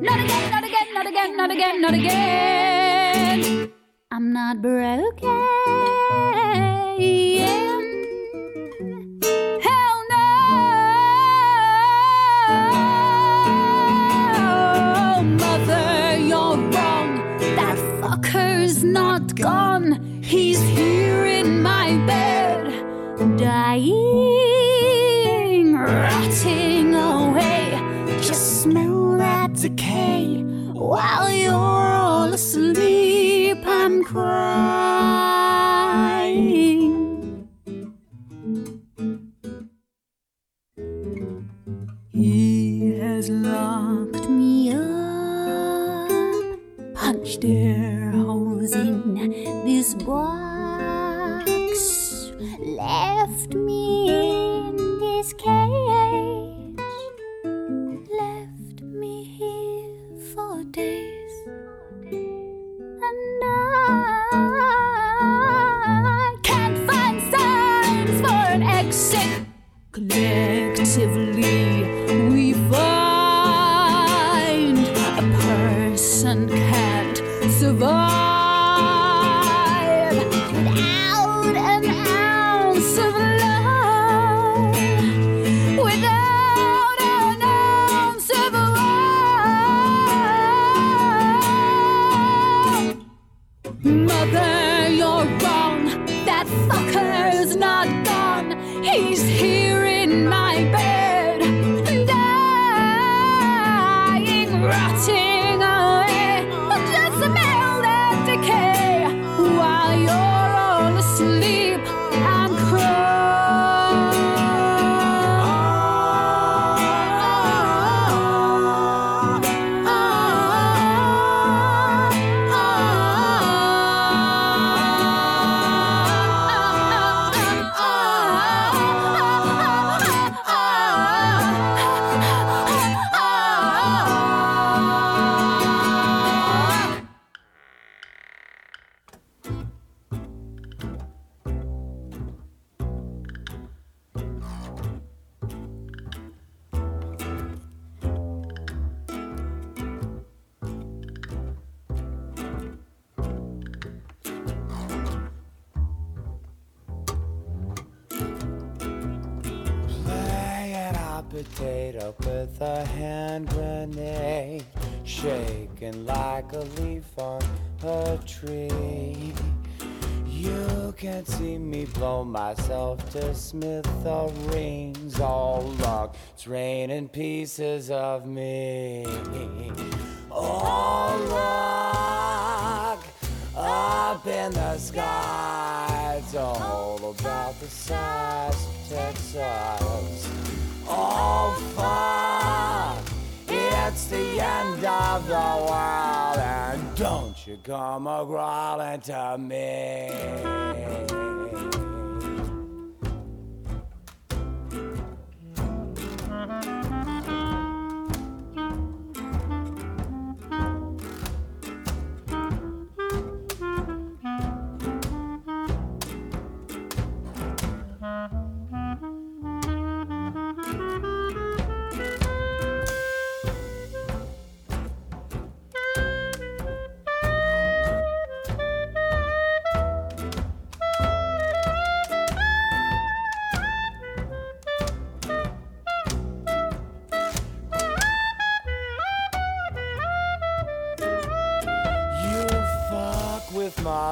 Not 0.00 0.20
again, 0.24 0.55
not 0.96 1.06
again, 1.06 1.36
not 1.36 1.50
again, 1.50 1.80
not 1.82 1.92
again. 1.92 3.70
I'm 4.10 4.32
not 4.32 4.62
broken. 4.62 5.28
Hell 9.60 9.98
no, 10.08 10.16
mother, 15.42 16.16
you're 16.16 16.56
wrong. 16.72 17.10
That 17.58 17.78
fucker's 18.00 18.82
not 18.82 19.34
gone. 19.34 20.22
He's 20.22 20.62
here 20.62 21.26
in 21.26 21.60
my 21.60 21.98
bed, 22.06 22.72
dying, 23.36 24.14
rotting 25.74 26.94
away. 26.94 27.78
Just 28.22 28.62
smell 28.62 29.18
that 29.18 29.52
decay 29.52 30.45
while 30.76 31.30
you're 31.30 31.54
all 31.54 32.32
asleep. 32.32 33.58
I'm 33.66 34.04
crying. 34.04 34.45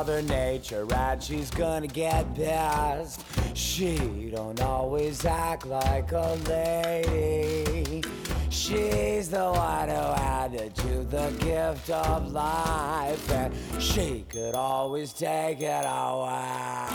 Mother 0.05 0.20
Nature 0.20 0.86
and 0.92 1.22
she's 1.22 1.50
gonna 1.50 1.86
get 1.86 2.34
pissed. 2.34 3.24
She 3.55 3.96
don't 4.34 4.61
always 4.61 5.24
act 5.24 5.64
like 5.66 6.12
a 6.12 6.34
lady. 6.46 8.02
She's 8.50 9.30
the 9.30 9.50
one 9.50 9.88
who 9.88 9.94
handed 9.94 10.76
you 10.84 11.05
the 11.05 11.30
gift 11.38 11.88
of 11.88 12.32
life, 12.32 13.30
and 13.30 13.55
she 13.80 14.26
could 14.28 14.55
always 14.55 15.14
take 15.14 15.62
it 15.62 15.86
away. 15.86 16.88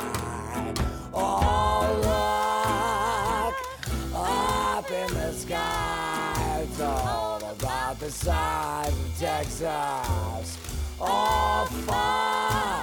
Oh, 1.12 1.82
look 2.06 3.56
up 4.16 4.92
in 4.92 5.14
the 5.16 5.34
sky. 5.34 6.62
It's 6.62 6.80
all 6.80 7.44
about 7.44 8.00
the 8.00 8.12
size 8.12 8.94
of 8.94 9.20
Texas. 9.20 10.60
Oh, 11.02 11.66
fuck. 11.88 12.79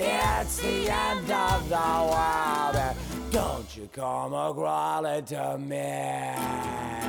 It's 0.00 0.58
the 0.58 0.88
end 0.88 1.28
of 1.28 1.68
the 1.68 1.74
world. 1.74 2.96
Don't 3.32 3.76
you 3.76 3.88
come 3.92 4.32
a 4.32 4.54
crawling 4.54 5.24
to 5.24 5.58
me. 5.58 7.07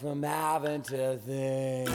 From 0.00 0.22
having 0.22 0.80
to 0.80 1.18
think. 1.18 1.90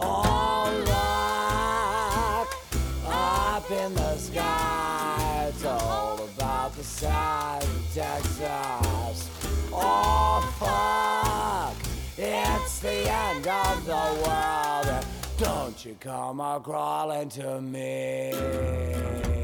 Oh, 0.00 0.74
look 0.90 2.48
up 3.06 3.70
in 3.70 3.94
the 3.94 4.16
sky. 4.16 5.46
It's 5.48 5.64
all 5.64 6.18
about 6.34 6.74
the 6.74 6.82
size 6.82 7.62
of 7.62 7.94
Texas. 7.94 9.30
Oh, 9.72 10.42
fuck. 10.58 11.76
It's 12.18 12.80
the 12.80 13.08
end 13.08 13.46
of 13.46 13.86
the 13.86 14.26
world. 14.26 15.06
Don't 15.38 15.84
you 15.86 15.96
come 16.00 16.40
a 16.40 16.58
crawling 16.58 17.28
to 17.28 17.60
me. 17.60 19.39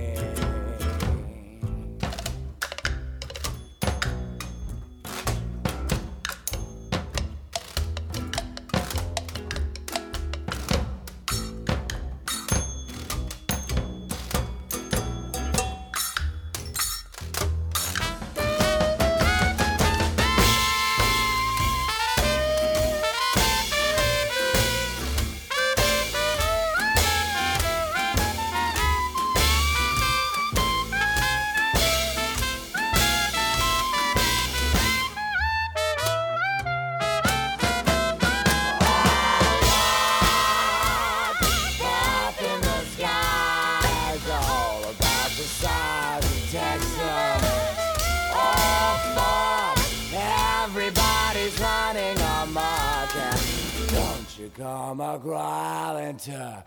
Come 55.16 55.30
a 55.30 55.32
crawling 55.32 56.16
to 56.16 56.64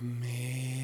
me. 0.00 0.75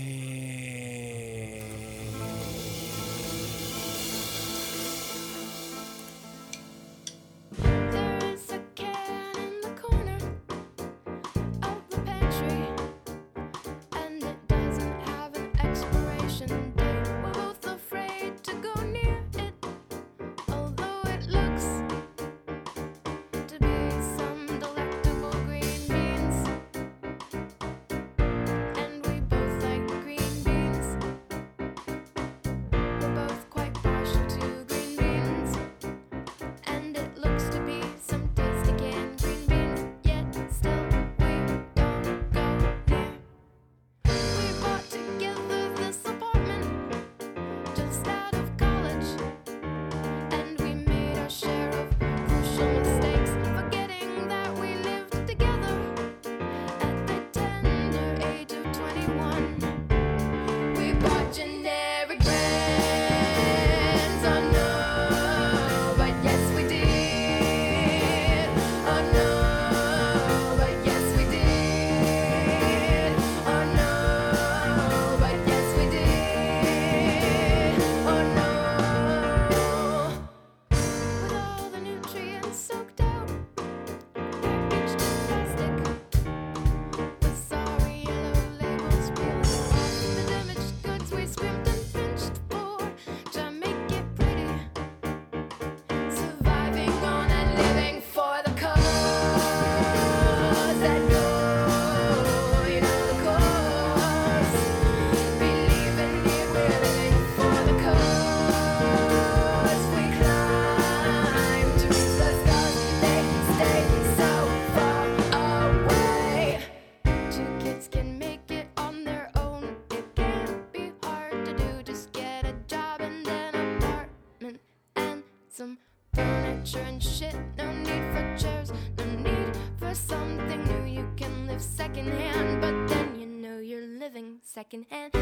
And 134.91 135.22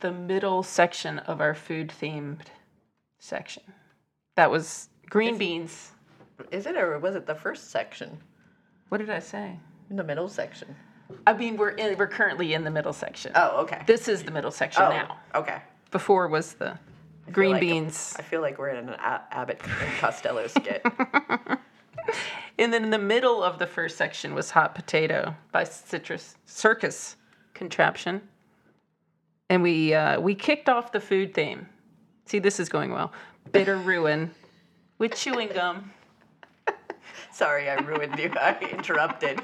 the 0.00 0.12
middle 0.12 0.62
section 0.62 1.18
of 1.20 1.40
our 1.40 1.54
food 1.54 1.88
themed 2.00 2.40
section. 3.18 3.62
That 4.36 4.50
was 4.50 4.88
green 5.08 5.36
beans. 5.38 5.90
Is 6.50 6.66
it 6.66 6.76
or 6.76 6.98
was 6.98 7.14
it 7.14 7.26
the 7.26 7.34
first 7.34 7.70
section? 7.70 8.18
What 8.88 8.98
did 8.98 9.10
I 9.10 9.18
say? 9.18 9.58
In 9.90 9.96
the 9.96 10.04
middle 10.04 10.28
section. 10.28 10.74
I 11.26 11.32
mean, 11.32 11.56
we're 11.56 11.70
in, 11.70 11.98
we're 11.98 12.06
currently 12.06 12.54
in 12.54 12.64
the 12.64 12.70
middle 12.70 12.92
section. 12.92 13.32
Oh, 13.34 13.60
okay. 13.62 13.82
This 13.86 14.08
is 14.08 14.22
the 14.22 14.30
middle 14.30 14.50
section 14.50 14.82
Oh, 14.84 14.90
now. 14.90 15.18
okay. 15.34 15.58
Before 15.90 16.28
was 16.28 16.54
the 16.54 16.78
I 17.26 17.30
green 17.30 17.52
like- 17.52 17.60
beans. 17.60 18.14
I 18.18 18.22
feel 18.22 18.40
like 18.40 18.58
we're 18.58 18.68
in 18.70 18.88
an 18.88 18.94
A- 18.94 19.22
Abbott 19.32 19.60
and 19.64 19.98
Costello 19.98 20.46
skit. 20.46 20.84
And 22.58 22.72
then 22.74 22.84
in 22.84 22.90
the 22.90 22.98
middle 22.98 23.42
of 23.42 23.58
the 23.58 23.66
first 23.66 23.96
section 23.96 24.34
was 24.34 24.50
Hot 24.50 24.74
Potato 24.74 25.34
by 25.50 25.64
Citrus 25.64 26.34
Circus 26.44 27.16
Contraption. 27.54 28.20
And 29.50 29.64
we 29.64 29.92
uh, 29.92 30.20
we 30.20 30.36
kicked 30.36 30.68
off 30.68 30.92
the 30.92 31.00
food 31.00 31.34
theme. 31.34 31.66
See, 32.26 32.38
this 32.38 32.60
is 32.60 32.68
going 32.68 32.92
well. 32.92 33.12
Bitter 33.50 33.76
Ruin 33.76 34.30
with 34.98 35.16
chewing 35.16 35.48
gum. 35.52 35.90
Sorry, 37.32 37.68
I 37.68 37.74
ruined 37.80 38.16
you. 38.16 38.32
I 38.40 38.56
interrupted. 38.70 39.40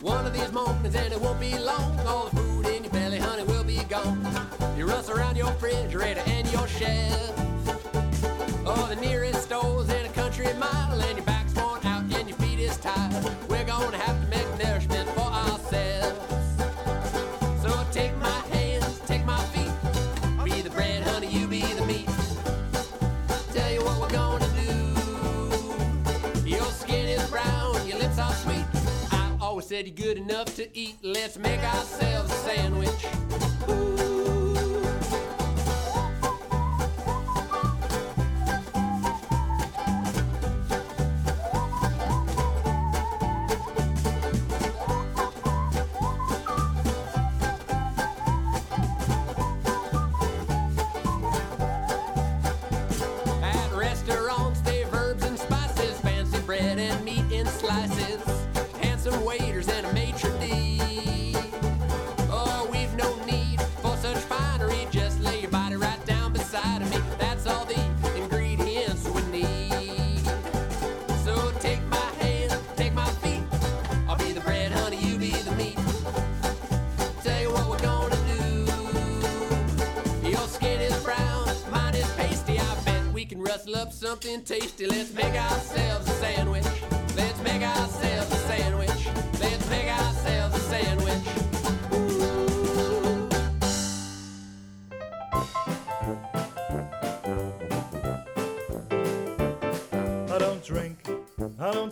One 0.00 0.26
of 0.26 0.34
these 0.34 0.50
mornings 0.52 0.96
and 0.96 1.12
it 1.12 1.20
won't 1.20 1.38
be 1.38 1.56
long. 1.56 1.96
All 2.00 2.28
the 2.28 2.36
food 2.36 2.66
in 2.66 2.82
your 2.82 2.92
belly, 2.92 3.18
honey, 3.18 3.44
will 3.44 3.62
be 3.62 3.78
gone. 3.84 4.26
You 4.76 4.86
rustle 4.86 5.16
around 5.16 5.36
your 5.36 5.52
refrigerator 5.52 6.24
and 6.26 6.50
your 6.52 6.66
shelf. 6.66 7.34
Oh, 8.66 8.86
the 8.88 8.96
nearest 8.96 9.44
store's 9.44 9.88
in 9.90 10.06
a 10.06 10.08
country 10.08 10.52
mile, 10.54 11.00
and 11.00 11.18
your 11.18 11.24
back's 11.24 11.54
worn 11.54 11.86
out 11.86 12.02
and 12.12 12.28
your 12.28 12.38
feet 12.38 12.58
is 12.58 12.76
tired. 12.78 13.30
We're 13.48 13.64
gonna 13.64 13.96
have 13.96 14.23
said 29.64 29.86
you're 29.86 29.96
good 29.96 30.18
enough 30.18 30.54
to 30.56 30.68
eat. 30.78 30.96
Let's 31.02 31.38
make 31.38 31.60
ourselves 31.60 32.30
a 32.30 32.36
sandwich. 32.36 33.04
At 33.06 34.33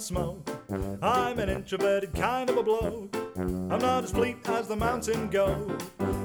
smoke. 0.03 0.50
I'm 1.00 1.38
an 1.38 1.48
introverted 1.48 2.12
kind 2.14 2.50
of 2.50 2.57
a 2.57 2.62
bloke. 2.62 3.16
I'm 3.36 3.68
not 3.68 4.05
as 4.05 4.11
fleet 4.11 4.36
as 4.48 4.66
the 4.66 4.76
mountain 4.76 5.30
goat. 5.30 5.82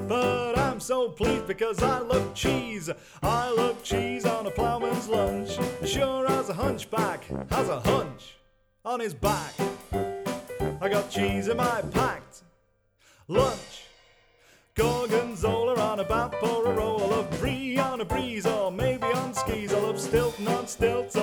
But 0.08 0.58
I'm 0.58 0.80
so 0.80 1.10
pleased 1.10 1.46
because 1.46 1.82
I 1.82 2.00
love 2.00 2.34
cheese. 2.34 2.90
I 3.22 3.50
love 3.50 3.82
cheese 3.84 4.26
on 4.26 4.46
a 4.46 4.50
plowman's 4.50 5.08
lunch. 5.08 5.58
Sure 5.84 6.26
as 6.26 6.48
a 6.48 6.54
hunchback 6.54 7.24
has 7.50 7.68
a 7.68 7.80
hunch 7.80 8.36
on 8.84 8.98
his 9.00 9.14
back. 9.14 9.54
I 10.80 10.88
got 10.88 11.08
cheese 11.10 11.46
in 11.48 11.56
my 11.56 11.82
packed 11.92 12.42
lunch. 13.28 13.84
Gorgonzola 14.74 15.74
on 15.80 16.00
a 16.00 16.04
bap 16.04 16.34
or 16.42 16.66
a 16.66 16.74
roll. 16.74 17.02
I 17.02 17.06
love 17.06 17.40
brie 17.40 17.78
on 17.78 18.00
a 18.00 18.04
breeze 18.04 18.46
or 18.46 18.72
maybe 18.72 19.06
on 19.06 19.34
skis. 19.34 19.72
I 19.72 19.78
love 19.80 20.00
Stilton 20.00 20.48
on 20.48 20.66
stilts 20.66 21.16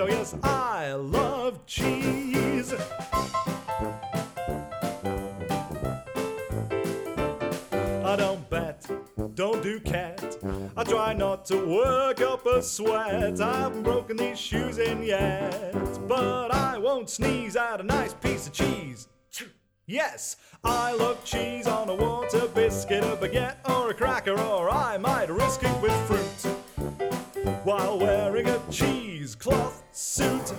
Oh 0.00 0.06
yes, 0.06 0.34
I 0.42 0.94
love 0.94 1.66
cheese. 1.66 2.72
I 8.02 8.16
don't 8.16 8.48
bet, 8.48 8.90
don't 9.34 9.62
do 9.62 9.78
cat. 9.80 10.38
I 10.74 10.84
try 10.84 11.12
not 11.12 11.44
to 11.46 11.66
work 11.66 12.22
up 12.22 12.46
a 12.46 12.62
sweat. 12.62 13.42
I 13.42 13.58
haven't 13.58 13.82
broken 13.82 14.16
these 14.16 14.40
shoes 14.40 14.78
in 14.78 15.02
yet, 15.02 15.74
but 16.08 16.50
I 16.50 16.78
won't 16.78 17.10
sneeze 17.10 17.54
at 17.54 17.82
a 17.82 17.84
nice 17.84 18.14
piece 18.14 18.46
of 18.46 18.54
cheese. 18.54 19.06
Yes, 19.86 20.36
I 20.64 20.94
love 20.94 21.22
cheese 21.26 21.66
on 21.66 21.90
a 21.90 21.94
water 21.94 22.48
biscuit, 22.54 23.04
a 23.04 23.16
baguette, 23.16 23.68
or 23.68 23.90
a 23.90 23.94
cracker, 23.94 24.40
or 24.40 24.70
I 24.70 24.96
might 24.96 25.28
risk 25.28 25.62
it 25.62 25.82
with 25.82 25.92
fruit 26.06 26.56
while 27.64 27.98
wearing 27.98 28.48
a 28.48 28.60
cheesecloth 28.70 29.82
suit. 29.92 30.52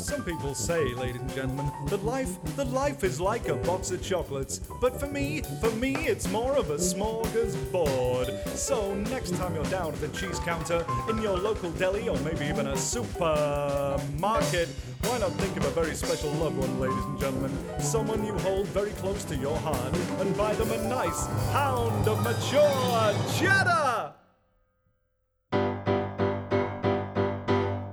Some 0.00 0.24
people 0.24 0.54
say, 0.54 0.94
ladies 0.94 1.20
and 1.20 1.34
gentlemen, 1.34 1.70
that 1.86 2.04
life, 2.04 2.42
that 2.56 2.68
life 2.68 3.04
is 3.04 3.20
like 3.20 3.48
a 3.48 3.54
box 3.54 3.90
of 3.90 4.02
chocolates. 4.02 4.58
But 4.80 4.98
for 4.98 5.06
me, 5.06 5.42
for 5.60 5.70
me, 5.72 5.94
it's 5.94 6.28
more 6.28 6.56
of 6.56 6.70
a 6.70 6.76
smorgasbord. 6.76 8.48
So 8.56 8.94
next 8.94 9.34
time 9.36 9.54
you're 9.54 9.64
down 9.64 9.92
at 9.92 10.00
the 10.00 10.08
cheese 10.08 10.38
counter 10.40 10.84
in 11.08 11.20
your 11.20 11.36
local 11.36 11.70
deli 11.72 12.08
or 12.08 12.18
maybe 12.20 12.46
even 12.46 12.68
a 12.68 12.76
supermarket, 12.76 14.68
why 15.02 15.18
not 15.18 15.32
think 15.32 15.56
of 15.56 15.64
a 15.64 15.70
very 15.70 15.94
special 15.94 16.30
loved 16.32 16.56
one, 16.56 16.80
ladies 16.80 17.04
and 17.04 17.20
gentlemen? 17.20 17.80
Someone 17.80 18.24
you 18.24 18.32
hold 18.38 18.66
very 18.68 18.92
close 18.92 19.24
to 19.24 19.36
your 19.36 19.56
heart 19.58 19.94
and 20.20 20.36
buy 20.36 20.54
them 20.54 20.70
a 20.72 20.88
nice 20.88 21.26
pound 21.52 22.08
of 22.08 22.22
mature 22.22 23.14
cheddar! 23.38 24.19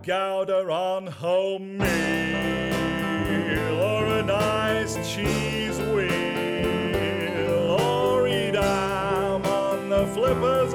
Gouda 0.07 0.71
on 0.71 1.07
home 1.07 1.77
meal 1.79 1.87
or 3.81 4.05
a 4.05 4.23
nice 4.23 4.95
cheese 5.13 5.77
wheel 5.79 6.07
or 7.77 8.25
Edam 8.25 9.45
on 9.45 9.89
the 9.89 10.07
flippers 10.13 10.73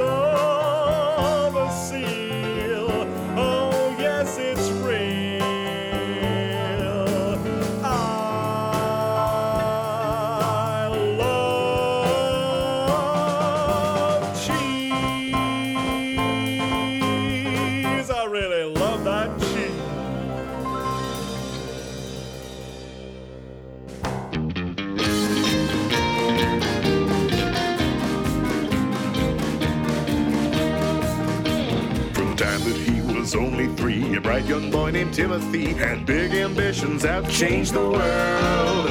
young 34.47 34.71
boy 34.71 34.91
named 34.91 35.15
Timothy 35.15 35.73
had 35.73 36.07
big 36.07 36.33
ambitions 36.33 37.03
that 37.03 37.29
changed 37.31 37.75
the 37.75 37.81
world. 37.81 38.89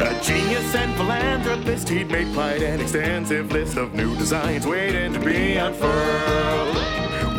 A 0.00 0.20
genius 0.22 0.74
and 0.74 0.94
philanthropist, 0.96 1.88
he'd 1.88 2.10
made 2.10 2.32
quite 2.34 2.62
an 2.62 2.80
extensive 2.80 3.52
list 3.52 3.76
of 3.76 3.94
new 3.94 4.16
designs 4.16 4.66
waiting 4.66 5.12
to 5.12 5.20
be 5.20 5.56
unfurled. 5.56 6.76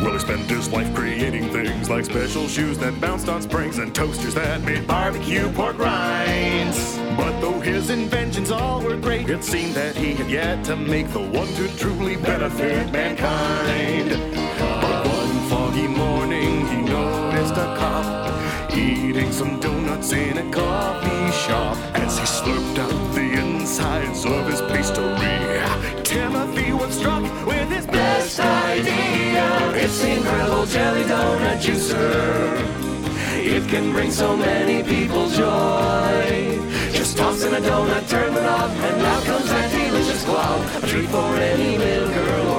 Well, 0.02 0.12
he 0.12 0.18
spent 0.18 0.50
his 0.50 0.68
life 0.72 0.92
creating 0.94 1.50
things 1.50 1.88
like 1.88 2.04
special 2.04 2.48
shoes 2.48 2.78
that 2.78 3.00
bounced 3.00 3.28
on 3.28 3.42
springs 3.42 3.78
and 3.78 3.94
toasters 3.94 4.34
that 4.34 4.62
made 4.62 4.86
barbecue 4.86 5.50
pork 5.52 5.78
rinds. 5.78 6.98
But 7.16 7.40
though 7.40 7.60
his 7.60 7.90
inventions 7.90 8.50
all 8.50 8.82
were 8.82 8.96
great, 8.96 9.30
it 9.30 9.44
seemed 9.44 9.74
that 9.74 9.96
he 9.96 10.14
had 10.14 10.30
yet 10.30 10.64
to 10.64 10.76
make 10.76 11.08
the 11.08 11.20
one 11.20 11.48
to 11.54 11.68
truly 11.76 12.16
benefit 12.16 12.90
mankind. 12.92 14.10
But 14.58 15.06
one 15.06 15.48
foggy 15.48 15.86
morning, 15.86 16.66
he 16.66 16.82
noticed 16.82 17.11
a 17.50 17.76
cop 17.76 18.76
eating 18.76 19.32
some 19.32 19.58
donuts 19.60 20.12
in 20.12 20.38
a 20.38 20.50
coffee 20.50 21.32
shop. 21.32 21.76
As 21.94 22.18
he 22.18 22.24
slurped 22.24 22.78
out 22.78 23.14
the 23.14 23.32
insides 23.42 24.24
of 24.24 24.46
his 24.46 24.60
pastry, 24.62 25.02
Timothy 26.04 26.72
was 26.72 26.94
struck 26.98 27.22
with 27.46 27.68
his 27.70 27.86
best 27.86 28.38
idea. 28.40 29.46
It's 29.74 30.00
the 30.00 30.12
incredible 30.16 30.66
jelly 30.66 31.04
donut 31.04 31.58
juicer. 31.60 32.82
It 33.36 33.68
can 33.68 33.92
bring 33.92 34.10
so 34.10 34.36
many 34.36 34.82
people 34.82 35.28
joy. 35.28 36.60
Just 36.92 37.16
toss 37.16 37.42
in 37.42 37.54
a 37.54 37.60
donut, 37.60 38.08
turn 38.08 38.32
the 38.34 38.42
knob, 38.42 38.70
and 38.70 39.02
out 39.02 39.24
comes 39.24 39.48
that 39.48 39.70
delicious 39.70 40.24
glob. 40.24 40.60
A 40.82 40.86
treat 40.86 41.08
for 41.08 41.34
any 41.36 41.76
little 41.76 42.08
girl 42.08 42.51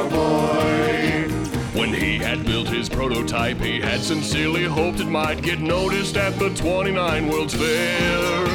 had 2.36 2.46
built 2.48 2.68
his 2.68 2.90
prototype, 2.90 3.58
he 3.58 3.80
had 3.80 4.02
sincerely 4.02 4.64
hoped 4.64 5.00
it 5.00 5.06
might 5.06 5.44
get 5.44 5.60
noticed 5.60 6.18
at 6.18 6.34
the 6.40 6.50
29 6.56 7.28
World's 7.28 7.54
Fair. 7.54 8.48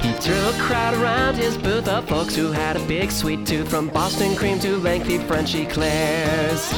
He 0.00 0.12
drew 0.20 0.48
a 0.48 0.52
crowd 0.54 0.94
around 0.94 1.34
his 1.34 1.58
booth 1.58 1.86
of 1.86 2.08
folks 2.08 2.34
who 2.34 2.50
had 2.50 2.76
a 2.76 2.86
big 2.86 3.10
sweet 3.10 3.46
tooth 3.46 3.68
from 3.68 3.88
Boston 3.88 4.34
cream 4.36 4.58
to 4.60 4.78
lengthy 4.78 5.18
French 5.18 5.54
eclairs. 5.54 6.72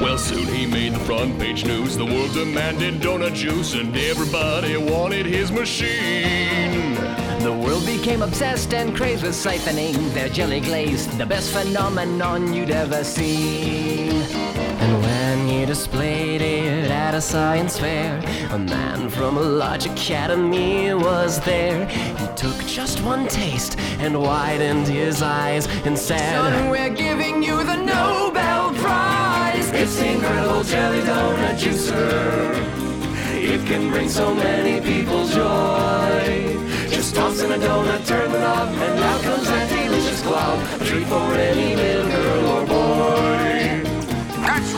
Well, 0.00 0.18
soon 0.18 0.46
he 0.46 0.66
made 0.66 0.92
the 0.92 1.00
front 1.00 1.36
page 1.40 1.64
news. 1.64 1.96
The 1.96 2.06
world 2.06 2.32
demanded 2.32 3.00
donut 3.00 3.34
juice, 3.34 3.74
and 3.74 3.96
everybody 3.96 4.76
wanted 4.76 5.26
his 5.26 5.50
machine. 5.50 6.94
The 7.40 7.52
world 7.52 7.84
became 7.84 8.22
obsessed 8.22 8.72
and 8.72 8.94
crazed 8.94 9.24
with 9.24 9.34
siphoning 9.34 10.14
their 10.14 10.28
jelly 10.28 10.60
glaze, 10.60 11.08
the 11.18 11.26
best 11.26 11.50
phenomenon 11.50 12.52
you'd 12.52 12.70
ever 12.70 13.02
seen. 13.02 14.11
And 15.72 15.78
when 15.78 15.88
he 15.88 16.36
displayed 16.36 16.42
it 16.42 16.90
at 16.90 17.14
a 17.14 17.20
science 17.20 17.78
fair, 17.78 18.18
a 18.50 18.58
man 18.58 19.08
from 19.08 19.38
a 19.38 19.40
large 19.40 19.86
academy 19.86 20.92
was 20.92 21.40
there. 21.40 21.88
He 21.88 22.26
took 22.36 22.58
just 22.66 23.02
one 23.02 23.26
taste 23.26 23.78
and 23.98 24.20
widened 24.20 24.86
his 24.86 25.22
eyes 25.22 25.66
and 25.86 25.98
said, 25.98 26.34
Son, 26.34 26.70
we're 26.70 26.90
giving 26.90 27.42
you 27.42 27.64
the 27.64 27.76
Nobel 27.76 28.74
Prize! 28.74 29.70
It's 29.72 29.98
incredible 29.98 30.62
jelly 30.62 31.00
donut 31.00 31.56
juicer. 31.56 32.52
It 33.34 33.66
can 33.66 33.90
bring 33.90 34.10
so 34.10 34.34
many 34.34 34.78
people 34.82 35.26
joy. 35.26 36.58
Just 36.90 37.14
toss 37.14 37.40
in 37.40 37.50
a 37.50 37.56
donut, 37.56 38.06
turn 38.06 38.30
the 38.30 38.40
knob, 38.40 38.68
and 38.68 39.00
out 39.00 39.22
comes 39.22 39.46
that 39.46 39.68
delicious 39.70 40.20
glob. 40.20 40.58
A 40.80 40.84
treat 40.84 41.06
for 41.06 41.32
any 41.32 41.76
little 41.76 42.10
girl 42.10 42.46
or 42.46 42.66
boy. 42.66 43.41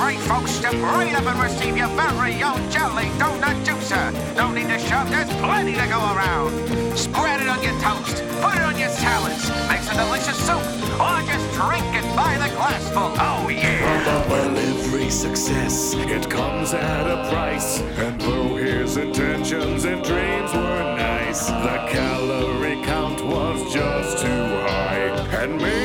Right, 0.04 0.20
folks. 0.20 0.50
Step 0.50 0.74
right 0.74 1.14
up 1.14 1.24
and 1.24 1.40
receive 1.40 1.78
your 1.78 1.88
very 1.96 2.42
own 2.42 2.60
jelly 2.70 3.06
donut 3.16 3.56
juicer. 3.64 4.12
No 4.36 4.52
need 4.52 4.68
to 4.68 4.78
shove, 4.78 5.08
there's 5.08 5.32
plenty 5.40 5.72
to 5.72 5.86
go 5.86 5.98
around. 5.98 6.52
Spread 6.94 7.40
it 7.40 7.48
on 7.48 7.62
your 7.62 7.72
toast, 7.80 8.22
put 8.42 8.54
it 8.54 8.60
on 8.60 8.78
your 8.78 8.90
salads, 8.90 9.48
makes 9.66 9.88
a 9.90 9.94
delicious 9.94 10.36
soup, 10.46 10.60
or 11.00 11.22
just 11.24 11.46
drink 11.54 11.88
it 11.96 12.04
by 12.14 12.36
the 12.36 12.54
glassful. 12.54 13.14
Oh, 13.16 13.48
yeah. 13.48 14.28
Well, 14.28 14.58
every 14.58 15.08
success, 15.08 15.94
it 15.94 16.28
comes 16.28 16.74
at 16.74 17.06
a 17.06 17.26
price. 17.30 17.80
And 17.80 18.20
though 18.20 18.56
his 18.56 18.98
intentions 18.98 19.86
and 19.86 20.04
dreams 20.04 20.52
were 20.52 20.84
nice, 20.98 21.46
the 21.46 21.78
calorie 21.88 22.82
count 22.84 23.24
was 23.24 23.72
just 23.72 24.18
too 24.18 24.28
high 24.28 25.08
and 25.40 25.56
made 25.56 25.83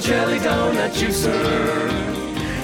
the 0.00 0.02
incredible 0.02 0.38
jelly 0.38 0.38
donut 0.38 0.90
juicer. 0.90 1.88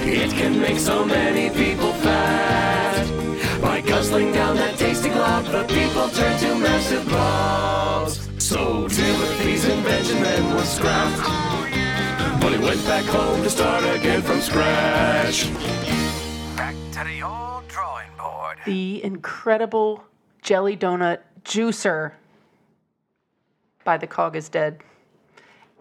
It 0.05 0.31
can 0.31 0.59
make 0.59 0.77
so 0.77 1.05
many 1.05 1.49
people 1.49 1.93
fat. 1.93 3.61
By 3.61 3.81
guzzling 3.81 4.31
down 4.33 4.55
that 4.57 4.77
tasty 4.77 5.09
glob, 5.09 5.45
the 5.45 5.63
people 5.63 6.09
turn 6.09 6.37
to 6.39 6.55
massive 6.55 7.07
blobs. 7.07 8.29
So 8.43 8.87
Timothy's 8.87 9.65
invention 9.65 10.21
then 10.21 10.53
was 10.53 10.69
scrapped. 10.69 11.21
But 12.41 12.51
he 12.53 12.57
went 12.59 12.83
back 12.85 13.05
home 13.05 13.41
to 13.41 13.49
start 13.49 13.83
again 13.95 14.21
from 14.21 14.41
scratch. 14.41 15.49
Back 16.57 16.75
to 16.91 17.03
the 17.05 17.21
old 17.23 17.67
drawing 17.67 18.09
board. 18.17 18.57
The 18.65 19.03
incredible 19.03 20.03
jelly 20.41 20.75
donut 20.75 21.19
juicer 21.45 22.11
by 23.85 23.97
the 23.97 24.07
Cog 24.07 24.35
is 24.35 24.49
Dead. 24.49 24.83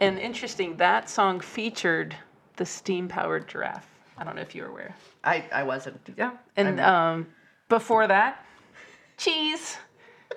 And 0.02 0.18
interesting, 0.18 0.76
that 0.78 1.08
song 1.08 1.38
featured 1.38 2.16
the 2.56 2.66
steam 2.66 3.06
powered 3.06 3.46
giraffe. 3.46 3.86
I 4.18 4.24
don't 4.24 4.34
know 4.34 4.42
if 4.42 4.52
you 4.52 4.62
were 4.62 4.68
aware. 4.68 4.96
I, 5.22 5.44
I 5.52 5.62
wasn't. 5.62 6.00
Yeah. 6.16 6.32
And 6.56 6.80
um, 6.80 7.28
before 7.68 8.08
that, 8.08 8.44
cheese 9.16 9.76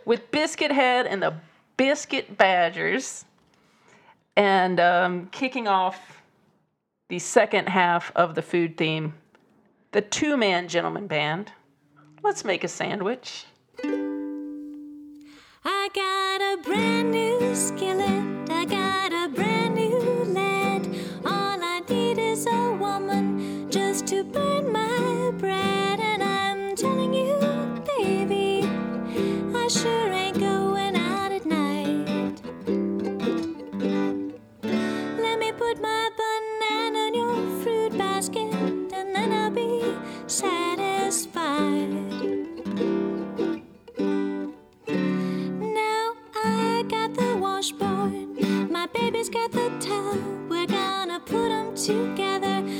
with 0.06 0.30
Biscuit 0.30 0.72
Head 0.72 1.08
and 1.08 1.20
the 1.20 1.34
Biscuit 1.78 2.38
Badgers. 2.38 3.26
And 4.36 4.80
um, 4.80 5.30
kicking 5.32 5.68
off 5.68 6.22
the 7.08 7.18
second 7.18 7.68
half 7.68 8.12
of 8.16 8.36
the 8.36 8.44
food 8.44 8.78
theme, 8.78 9.16
the 9.94 10.02
two 10.02 10.38
man 10.38 10.68
gentleman 10.68 11.08
band. 11.08 11.52
Let's 12.22 12.46
make 12.46 12.64
a 12.64 12.68
sandwich. 12.68 13.46
I 15.64 15.90
got 15.92 16.54
a 16.54 16.62
brand 16.62 17.10
new 17.10 17.56
skillet. 17.56 18.52
I 18.52 18.66
got 18.66 19.12
a 19.12 19.34
brand 19.34 19.55
a 22.48 22.76
woman 22.80 23.70
just 23.70 24.08
to 24.08 24.24
burn 24.24 24.72
my 24.72 25.32
bread. 25.38 26.00
And 26.00 26.24
I'm 26.24 26.76
telling 26.76 27.14
you, 27.14 27.40
baby, 27.98 28.68
I 29.56 29.68
sure 29.68 30.12
ain't 30.12 30.40
going 30.40 30.96
out 30.96 31.32
at 31.32 31.46
night. 31.46 32.42
Let 35.26 35.40
me 35.40 35.52
put 35.52 35.82
my 35.82 36.10
banana 36.22 37.08
in 37.08 37.16
your 37.16 37.64
fruit 37.64 37.98
basket, 37.98 38.54
and 38.54 39.16
then 39.16 39.32
I'll 39.32 39.52
be 39.52 39.96
satisfied. 40.28 41.90
Now 45.80 46.14
I 46.36 46.84
got 46.90 47.14
the 47.14 47.38
washboard 47.38 48.26
my 48.86 48.88
baby's 48.88 49.30
got 49.30 49.52
the 49.52 49.70
towel. 49.80 50.45
Put 51.26 51.50
'em 51.52 51.74
together. 51.74 52.75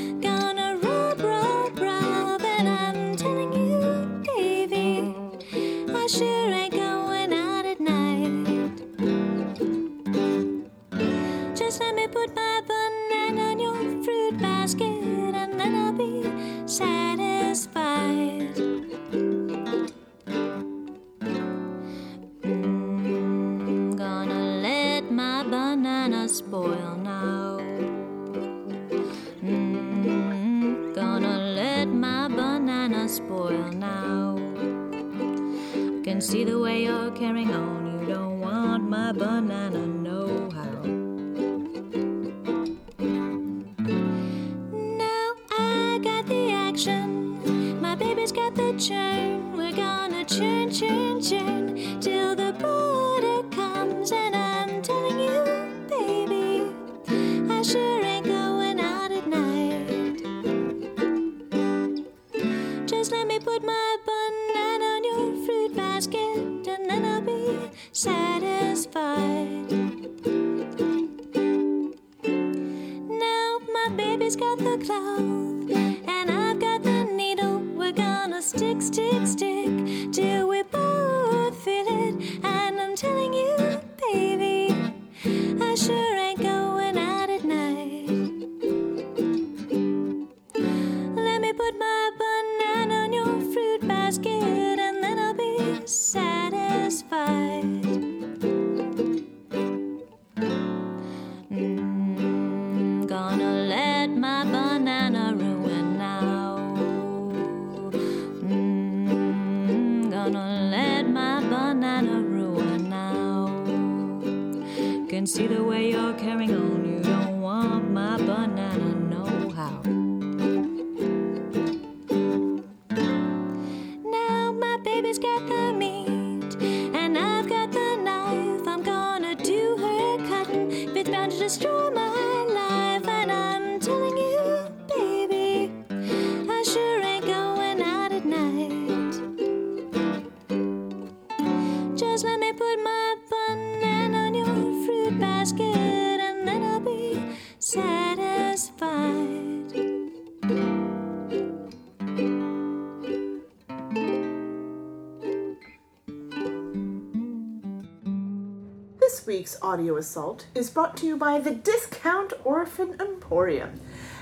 Audio 159.66 159.96
assault 159.96 160.46
is 160.54 160.70
brought 160.70 160.96
to 160.96 161.06
you 161.06 161.16
by 161.16 161.40
the 161.40 161.50
Discount 161.50 162.32
Orphan 162.44 162.94
Emporium. 163.00 163.80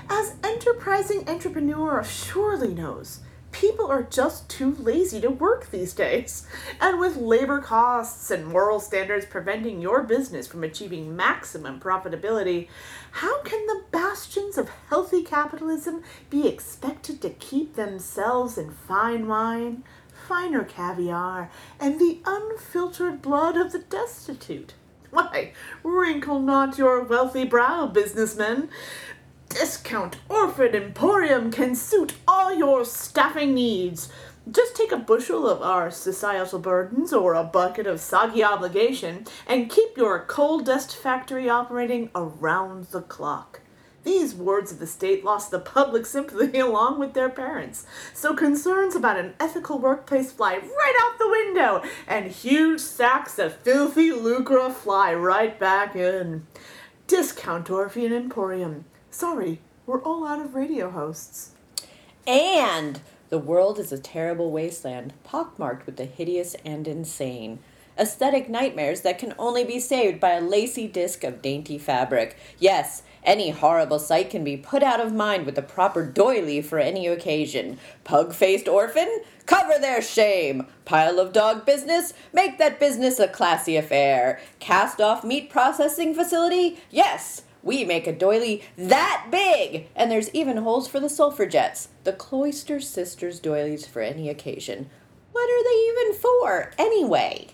As 0.09 0.33
enterprising 0.43 1.29
entrepreneur 1.29 2.03
surely 2.03 2.73
knows, 2.73 3.19
people 3.51 3.85
are 3.85 4.01
just 4.01 4.49
too 4.49 4.73
lazy 4.79 5.21
to 5.21 5.29
work 5.29 5.69
these 5.69 5.93
days. 5.93 6.47
And 6.81 6.99
with 6.99 7.17
labor 7.17 7.61
costs 7.61 8.31
and 8.31 8.47
moral 8.47 8.79
standards 8.79 9.27
preventing 9.27 9.81
your 9.81 10.01
business 10.01 10.47
from 10.47 10.63
achieving 10.63 11.15
maximum 11.15 11.79
profitability, 11.79 12.67
how 13.11 13.43
can 13.43 13.67
the 13.67 13.83
bastions 13.91 14.57
of 14.57 14.71
healthy 14.89 15.21
capitalism 15.21 16.01
be 16.31 16.47
expected 16.47 17.21
to 17.21 17.29
keep 17.29 17.75
themselves 17.75 18.57
in 18.57 18.71
fine 18.71 19.27
wine, 19.27 19.83
finer 20.27 20.63
caviar, 20.63 21.51
and 21.79 21.99
the 21.99 22.19
unfiltered 22.25 23.21
blood 23.21 23.55
of 23.55 23.73
the 23.73 23.79
destitute? 23.79 24.73
Why, 25.15 25.53
wrinkle 25.81 26.41
not 26.41 26.77
your 26.77 27.01
wealthy 27.01 27.45
brow, 27.45 27.87
businessmen. 27.87 28.67
Discount 29.47 30.17
Orphan 30.27 30.75
Emporium 30.75 31.53
can 31.53 31.73
suit 31.73 32.15
all 32.27 32.53
your 32.53 32.83
staffing 32.83 33.53
needs. 33.53 34.11
Just 34.51 34.75
take 34.75 34.91
a 34.91 34.97
bushel 34.97 35.47
of 35.47 35.61
our 35.61 35.89
societal 35.89 36.59
burdens 36.59 37.13
or 37.13 37.33
a 37.33 37.45
bucket 37.45 37.87
of 37.87 38.01
soggy 38.01 38.43
obligation 38.43 39.25
and 39.47 39.69
keep 39.69 39.95
your 39.95 40.19
coal 40.25 40.59
dust 40.59 40.93
factory 40.97 41.47
operating 41.47 42.09
around 42.13 42.87
the 42.87 43.01
clock. 43.01 43.61
These 44.05 44.35
wards 44.35 44.71
of 44.71 44.77
the 44.77 44.87
state 44.87 45.25
lost 45.25 45.49
the 45.49 45.59
public 45.59 46.05
sympathy 46.05 46.59
along 46.59 46.99
with 46.99 47.13
their 47.13 47.27
parents, 47.27 47.85
so 48.13 48.35
concerns 48.35 48.95
about 48.95 49.19
an 49.19 49.33
ethical 49.39 49.79
workplace 49.79 50.31
fly 50.31 50.53
right 50.55 50.95
out 51.01 51.17
the 51.17 51.29
window, 51.29 51.83
and 52.07 52.31
huge 52.31 52.79
sacks 52.79 53.39
of 53.39 53.57
filthy 53.57 54.11
lucre 54.13 54.69
fly 54.69 55.13
right 55.13 55.59
back 55.59 55.95
in. 55.95 56.45
Discount 57.07 57.69
Orphan 57.69 58.13
Emporium. 58.13 58.85
Sorry, 59.09 59.59
we're 59.87 60.03
all 60.03 60.25
out 60.25 60.39
of 60.39 60.55
radio 60.55 60.91
hosts. 60.91 61.51
And 62.27 63.01
the 63.29 63.39
world 63.39 63.79
is 63.79 63.91
a 63.91 63.97
terrible 63.97 64.51
wasteland, 64.51 65.13
pockmarked 65.23 65.87
with 65.87 65.97
the 65.97 66.05
hideous 66.05 66.55
and 66.63 66.87
insane. 66.87 67.59
Aesthetic 67.97 68.49
nightmares 68.49 69.01
that 69.01 69.17
can 69.17 69.33
only 69.39 69.63
be 69.63 69.79
saved 69.79 70.19
by 70.19 70.31
a 70.31 70.41
lacy 70.41 70.87
disc 70.87 71.23
of 71.23 71.41
dainty 71.41 71.77
fabric. 71.77 72.35
Yes, 72.59 73.03
any 73.25 73.49
horrible 73.49 73.99
sight 73.99 74.29
can 74.29 74.43
be 74.43 74.57
put 74.57 74.83
out 74.83 74.99
of 74.99 75.13
mind 75.13 75.45
with 75.45 75.55
the 75.55 75.61
proper 75.61 76.05
doily 76.05 76.61
for 76.61 76.79
any 76.79 77.07
occasion. 77.07 77.79
Pug 78.03 78.33
faced 78.33 78.67
orphan? 78.67 79.21
Cover 79.45 79.79
their 79.79 80.01
shame. 80.01 80.67
Pile 80.85 81.19
of 81.19 81.33
dog 81.33 81.65
business? 81.65 82.13
Make 82.31 82.57
that 82.57 82.79
business 82.79 83.19
a 83.19 83.27
classy 83.27 83.75
affair. 83.75 84.39
Cast 84.59 85.01
off 85.01 85.23
meat 85.23 85.49
processing 85.49 86.13
facility? 86.13 86.79
Yes, 86.89 87.43
we 87.61 87.83
make 87.83 88.05
a 88.05 88.13
doily 88.13 88.63
that 88.77 89.27
big! 89.31 89.87
And 89.95 90.11
there's 90.11 90.33
even 90.33 90.57
holes 90.57 90.87
for 90.87 90.99
the 90.99 91.09
sulfur 91.09 91.47
jets. 91.47 91.89
The 92.03 92.13
Cloister 92.13 92.79
Sisters 92.79 93.39
doilies 93.39 93.87
for 93.87 94.01
any 94.01 94.29
occasion. 94.29 94.89
What 95.31 95.49
are 95.49 95.63
they 95.63 96.01
even 96.03 96.21
for, 96.21 96.71
anyway? 96.77 97.47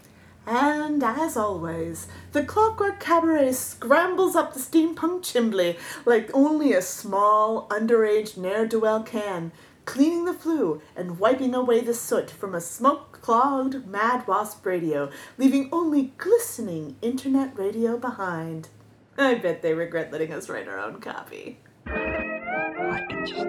And 0.47 1.03
as 1.03 1.37
always, 1.37 2.07
the 2.31 2.43
Clockwork 2.43 2.99
Cabaret 2.99 3.51
scrambles 3.53 4.35
up 4.35 4.53
the 4.53 4.59
steampunk 4.59 5.21
chimbley 5.21 5.77
like 6.05 6.31
only 6.33 6.73
a 6.73 6.81
small, 6.81 7.67
underage 7.69 8.37
ne'er 8.37 8.65
do 8.65 8.79
well 8.79 9.03
can, 9.03 9.51
cleaning 9.85 10.25
the 10.25 10.33
flue 10.33 10.81
and 10.95 11.19
wiping 11.19 11.53
away 11.53 11.81
the 11.81 11.93
soot 11.93 12.31
from 12.31 12.55
a 12.55 12.61
smoke 12.61 13.19
clogged 13.21 13.85
Mad 13.87 14.27
Wasp 14.27 14.65
radio, 14.65 15.11
leaving 15.37 15.69
only 15.71 16.13
glistening 16.17 16.95
internet 17.01 17.57
radio 17.57 17.97
behind. 17.97 18.69
I 19.17 19.35
bet 19.35 19.61
they 19.61 19.73
regret 19.73 20.11
letting 20.11 20.33
us 20.33 20.49
write 20.49 20.67
our 20.67 20.79
own 20.79 20.99
copy. 20.99 21.59
I 21.85 23.05
can 23.09 23.25
just 23.25 23.45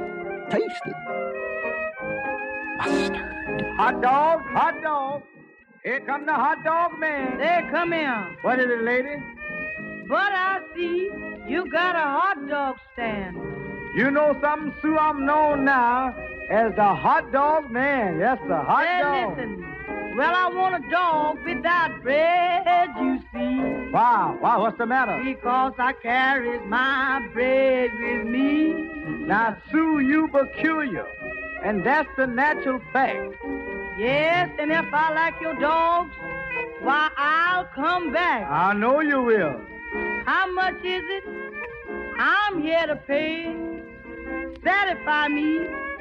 taste 0.51 0.83
it. 0.85 0.97
Hot 3.79 4.03
dog, 4.03 4.41
hot 4.43 4.83
dog. 4.83 5.23
Here 5.85 6.01
come 6.07 6.27
the 6.27 6.33
hot 6.33 6.63
dog 6.65 6.99
man. 7.01 7.39
There, 7.39 7.69
come 7.71 7.93
in. 7.93 8.37
What 8.43 8.61
is 8.61 8.67
it, 8.71 8.83
lady? 8.85 9.17
But 10.09 10.33
I 10.33 10.61
see 10.77 11.11
you 11.49 11.69
got 11.71 11.97
a 11.97 11.99
hot 11.99 12.49
dog 12.49 12.77
stand. 12.93 13.37
You 13.97 14.11
know 14.11 14.37
something, 14.41 14.73
Sue? 14.81 14.97
I'm 14.97 15.27
known 15.27 15.65
now 15.65 16.15
as 16.51 16.75
the 16.77 16.85
hot 16.95 17.33
dog 17.33 17.71
man. 17.71 18.19
Yes, 18.21 18.39
the 18.47 18.57
hot 18.57 18.87
Hey, 18.87 19.01
dog. 19.03 19.37
listen. 19.37 20.17
Well, 20.17 20.35
I 20.35 20.49
want 20.55 20.85
a 20.85 20.91
dog 20.91 21.39
without 21.45 22.03
bread, 22.03 22.91
you 23.01 23.19
see. 23.33 23.91
Wow, 23.91 24.39
wow, 24.43 24.61
what's 24.61 24.79
the 24.79 24.87
matter? 24.87 25.21
Because 25.25 25.73
I 25.79 25.95
carries 25.95 26.61
my 26.69 27.27
bread 27.33 27.91
with 27.99 28.27
me. 28.27 28.73
Now, 29.27 29.57
Sue, 29.71 30.01
you 30.01 30.29
peculiar, 30.29 31.07
and 31.65 31.85
that's 31.85 32.09
the 32.17 32.27
natural 32.27 32.81
fact. 32.93 33.35
Yes, 33.99 34.51
and 34.59 34.73
if 34.73 34.87
I 34.93 35.13
like 35.13 35.41
your 35.41 35.55
dogs, 35.61 36.15
why, 36.81 37.11
I'll 37.17 37.67
come 37.75 38.13
back. 38.13 38.49
I 38.51 38.73
know 38.73 39.01
you 39.01 39.23
will. 39.23 39.61
How 40.25 40.51
much 40.53 40.77
is 40.85 41.03
it? 41.05 41.25
I'm 42.19 42.63
here 42.63 42.87
to 42.87 42.97
pay. 42.97 43.55
Satisfy 44.65 45.29
me. 45.29 45.61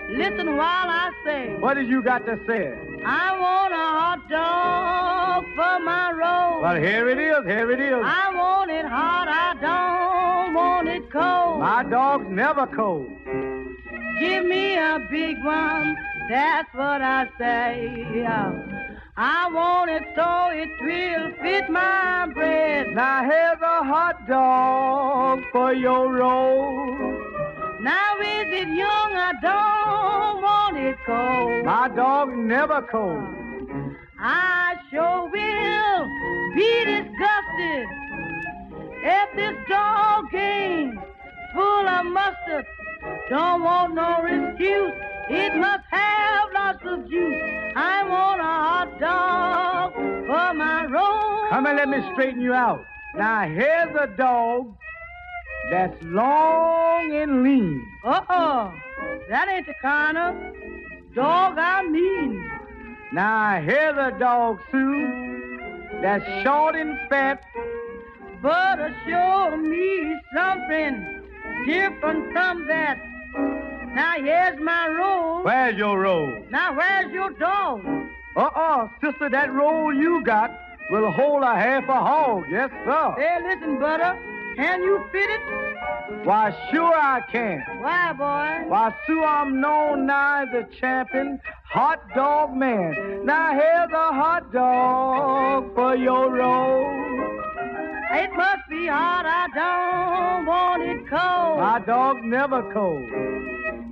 Listen 0.09 0.57
while 0.57 0.89
I 0.89 1.11
say. 1.25 1.55
What 1.59 1.75
did 1.75 1.87
you 1.87 2.01
got 2.03 2.25
to 2.25 2.37
say? 2.47 2.77
I 3.05 3.39
want 3.39 3.73
a 3.73 3.77
hot 3.77 4.29
dog 4.29 5.45
for 5.55 5.85
my 5.85 6.11
roll. 6.11 6.61
Well, 6.61 6.75
here 6.75 7.09
it 7.09 7.17
is, 7.17 7.45
here 7.45 7.71
it 7.71 7.79
is. 7.79 8.01
I 8.03 8.35
want 8.35 8.71
it 8.71 8.85
hot, 8.85 9.27
I 9.27 9.53
don't 9.61 10.53
want 10.53 10.87
it 10.87 11.09
cold. 11.11 11.59
My 11.59 11.83
dog's 11.83 12.29
never 12.29 12.67
cold. 12.67 13.09
Give 14.21 14.45
me 14.45 14.75
a 14.75 14.99
big 15.09 15.43
one, 15.43 15.97
that's 16.29 16.71
what 16.75 17.01
I 17.01 17.27
say. 17.39 18.23
I 19.17 19.49
want 19.51 19.89
it 19.89 20.03
so 20.15 20.49
it 20.51 20.69
will 20.79 21.33
fit 21.41 21.67
my 21.71 22.27
bread. 22.31 22.93
Now 22.93 23.23
here's 23.23 23.61
a 23.63 23.83
hot 23.83 24.27
dog 24.27 25.39
for 25.51 25.73
your 25.73 26.13
roll. 26.13 26.85
Now 27.81 28.19
is 28.19 28.45
it 28.61 28.67
young? 28.67 29.11
I 29.17 29.31
don't 29.41 30.43
want 30.43 30.77
it 30.77 30.97
cold. 31.03 31.65
My 31.65 31.87
dog 31.87 32.29
never 32.37 32.83
cold. 32.91 33.25
I 34.19 34.75
sure 34.91 35.31
will 35.31 36.05
be 36.55 36.85
disgusted 36.85 37.87
if 39.01 39.35
this 39.35 39.55
dog 39.67 40.25
ain't 40.35 40.99
full 41.55 41.87
of 41.89 42.05
mustard. 42.05 42.67
Don't 43.29 43.63
want 43.63 43.95
no 43.95 44.25
excuse. 44.25 44.93
It 45.29 45.55
must 45.55 45.85
have 45.89 46.49
lots 46.53 46.83
of 46.85 47.09
juice. 47.09 47.41
I 47.75 48.03
want 48.07 48.41
a 48.41 48.43
hot 48.43 48.99
dog 48.99 49.93
for 49.93 50.53
my 50.53 50.85
roll. 50.85 51.49
Come 51.49 51.65
and 51.67 51.77
let 51.77 51.89
me 51.89 51.99
straighten 52.13 52.41
you 52.41 52.53
out. 52.53 52.83
Now 53.15 53.47
here's 53.47 53.95
a 53.95 54.07
dog 54.17 54.75
that's 55.69 55.95
long 56.03 57.11
and 57.13 57.43
lean. 57.43 57.85
Uh-uh. 58.03 58.71
That 59.29 59.47
ain't 59.49 59.67
the 59.67 59.75
kind 59.81 60.17
of 60.17 60.35
dog 61.15 61.57
I 61.57 61.83
mean. 61.83 62.51
Now 63.13 63.61
here's 63.61 63.97
a 63.97 64.17
dog, 64.19 64.59
Sue, 64.71 65.87
that's 66.01 66.25
short 66.43 66.75
and 66.75 66.97
fat. 67.09 67.43
But 68.41 68.79
show 69.05 69.55
me 69.57 70.15
something 70.33 71.20
different 71.65 72.31
from 72.31 72.67
that. 72.67 72.99
Now 73.93 74.13
here's 74.17 74.59
my 74.59 74.87
roll. 74.87 75.43
Where's 75.43 75.77
your 75.77 75.99
roll? 75.99 76.43
Now 76.49 76.75
where's 76.75 77.11
your 77.11 77.31
dog? 77.31 77.85
Uh-uh, 78.35 78.87
sister, 79.01 79.29
that 79.29 79.51
roll 79.53 79.93
you 79.93 80.23
got 80.23 80.51
will 80.89 81.11
hold 81.11 81.43
a 81.43 81.55
half 81.55 81.83
a 81.89 81.93
hog. 81.93 82.45
Yes, 82.49 82.69
sir. 82.85 83.15
Hey, 83.17 83.37
listen, 83.43 83.79
butter. 83.79 84.17
Can 84.55 84.81
you 84.83 85.03
fit 85.11 85.29
it? 85.29 86.25
Why, 86.25 86.51
sure 86.71 86.93
I 86.95 87.21
can. 87.31 87.63
Why, 87.79 88.13
boy? 88.13 88.69
Why, 88.69 88.93
Sue, 89.07 89.23
I'm 89.23 89.61
known 89.61 90.05
now 90.05 90.43
as 90.43 90.49
the 90.51 90.67
champion 90.79 91.39
hot 91.63 92.01
dog 92.13 92.53
man. 92.55 93.25
Now 93.25 93.53
here's 93.53 93.91
a 93.91 94.13
hot 94.13 94.51
dog 94.51 95.73
for 95.73 95.95
your 95.95 96.31
roll. 96.35 96.81
It 98.13 98.29
must 98.35 98.69
be 98.69 98.87
hot. 98.87 99.25
I 99.25 99.47
don't 99.55 100.45
want 100.45 100.83
it 100.83 101.09
cold. 101.09 101.59
My 101.59 101.81
dog's 101.85 102.21
never 102.25 102.61
cold. 102.73 103.09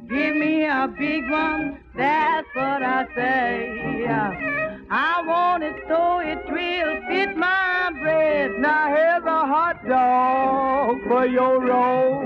Give 0.09 0.35
me 0.35 0.65
a 0.65 0.87
big 0.99 1.29
one. 1.31 1.79
That's 1.95 2.47
what 2.53 2.83
I 2.83 3.07
say. 3.15 4.68
I 4.91 5.21
want 5.21 5.63
it 5.63 5.75
so 5.87 6.19
it 6.19 6.41
will 6.49 7.01
fit 7.07 7.37
my 7.37 7.91
bread. 8.01 8.51
Now 8.57 8.87
here's 8.87 9.23
a 9.23 9.45
hot 9.45 9.87
dog 9.87 10.97
for 11.07 11.27
your 11.27 11.63
roll. 11.63 12.23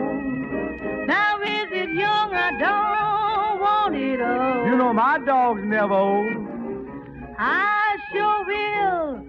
Now 1.06 1.42
is 1.42 1.68
it 1.72 1.90
young? 1.90 2.34
I 2.34 2.52
don't 2.58 3.60
want 3.60 3.96
it 3.96 4.22
old. 4.22 4.66
You 4.66 4.78
know 4.78 4.94
my 4.94 5.20
dog's 5.26 5.66
never 5.66 5.94
old. 5.94 6.48
I 7.38 7.98
sure 8.14 8.46
will 8.46 9.20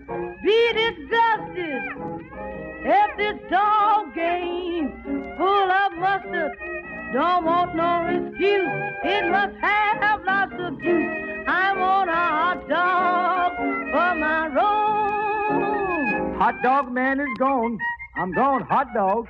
be 0.45 0.72
disgusted 0.72 1.82
if 2.87 3.16
this 3.16 3.51
dog 3.51 4.14
game 4.14 5.35
full 5.37 5.70
of 5.82 5.93
mustard. 5.99 6.53
Don't 7.12 7.45
want 7.45 7.74
no 7.74 8.07
excuse. 8.07 8.68
It 9.03 9.28
must 9.28 9.57
have 9.57 10.22
lots 10.24 10.55
of 10.57 10.80
juice. 10.80 11.24
I 11.47 11.72
want 11.76 12.11
a 12.11 12.12
hot 12.12 12.53
dog 12.68 13.56
for 13.56 14.14
my. 14.20 14.44
Hot 16.38 16.62
dog 16.62 16.92
man 16.92 17.20
is 17.20 17.28
gone. 17.38 17.78
I'm 18.16 18.32
gone, 18.32 18.62
hot 18.62 18.88
dog. 18.92 19.28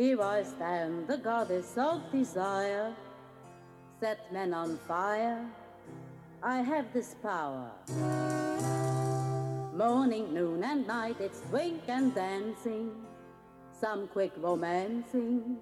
Here 0.00 0.22
I 0.22 0.44
stand, 0.44 1.08
the 1.08 1.18
goddess 1.18 1.76
of 1.76 2.00
desire, 2.10 2.94
set 4.00 4.32
men 4.32 4.54
on 4.54 4.78
fire. 4.88 5.44
I 6.42 6.62
have 6.62 6.90
this 6.94 7.16
power. 7.22 7.70
Morning, 9.76 10.32
noon, 10.32 10.64
and 10.64 10.86
night, 10.86 11.16
it's 11.20 11.42
drink 11.50 11.82
and 11.86 12.14
dancing, 12.14 12.92
some 13.78 14.08
quick 14.08 14.32
romancing, 14.38 15.58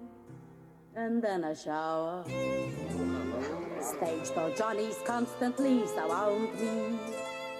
and 0.95 1.21
then 1.21 1.43
a 1.43 1.53
shower. 1.53 2.23
Stage 3.81 4.33
door 4.33 4.53
Johnnies 4.55 4.95
constantly 5.03 5.85
surround 5.85 6.55
me. 6.55 6.97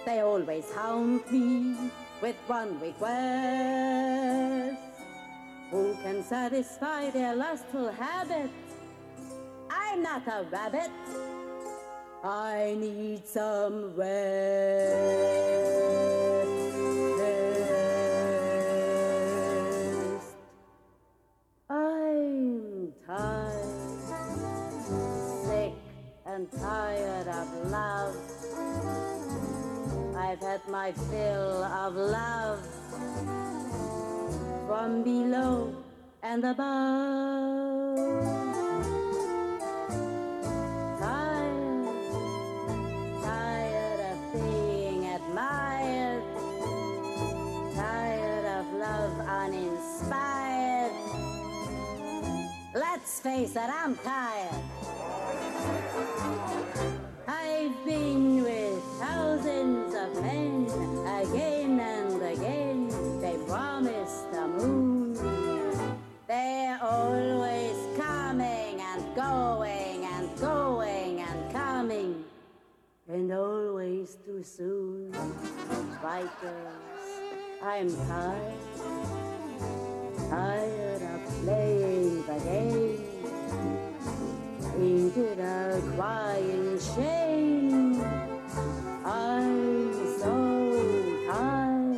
They 0.06 0.22
always 0.22 0.72
hound 0.72 1.30
me 1.30 1.92
with 2.22 2.38
one 2.48 2.80
request. 2.80 4.89
Who 5.72 5.94
can 6.02 6.24
satisfy 6.24 7.12
their 7.12 7.36
lustful 7.36 7.92
habit? 7.92 8.50
I'm 9.70 10.02
not 10.02 10.28
a 10.28 10.44
rabbit. 10.50 10.90
I 12.24 12.76
need 12.80 13.28
some 13.28 13.96
rest. 13.96 15.30
I'm 21.70 22.92
tired, 23.06 23.64
sick 25.46 25.74
and 26.26 26.52
tired 26.52 27.28
of 27.28 27.70
love. 27.70 28.16
I've 30.18 30.40
had 30.42 30.68
my 30.68 30.92
fill 30.94 31.64
of 31.64 31.94
love 31.94 33.49
from 34.70 35.02
below 35.02 35.74
and 36.22 36.46
above. 36.46 37.98
Tired, 41.00 41.88
tired 43.24 44.02
of 44.12 44.20
being 44.36 45.02
admired, 45.18 46.24
tired 47.74 48.46
of 48.60 48.66
love 48.86 49.16
uninspired. 49.42 50.94
Let's 52.76 53.20
face 53.22 53.56
it, 53.56 53.70
I'm 53.82 53.96
tired. 53.96 54.54
I've 57.28 57.86
been 57.86 58.44
with 58.44 58.84
thousands 59.00 59.96
of 59.96 60.22
men 60.22 60.68
again 61.22 61.59
too 74.40 74.44
soon. 74.44 75.12
Right, 76.02 76.30
I'm 77.62 77.90
tired, 78.08 78.54
tired 80.30 81.02
of 81.02 81.44
playing 81.44 82.24
the 82.24 82.40
game. 82.46 83.06
Ain't 84.78 85.18
it 85.18 85.40
a 85.40 85.82
crying 85.96 86.80
shame? 86.80 88.02
I'm 89.04 89.94
so 90.20 91.28
tired. 91.28 91.98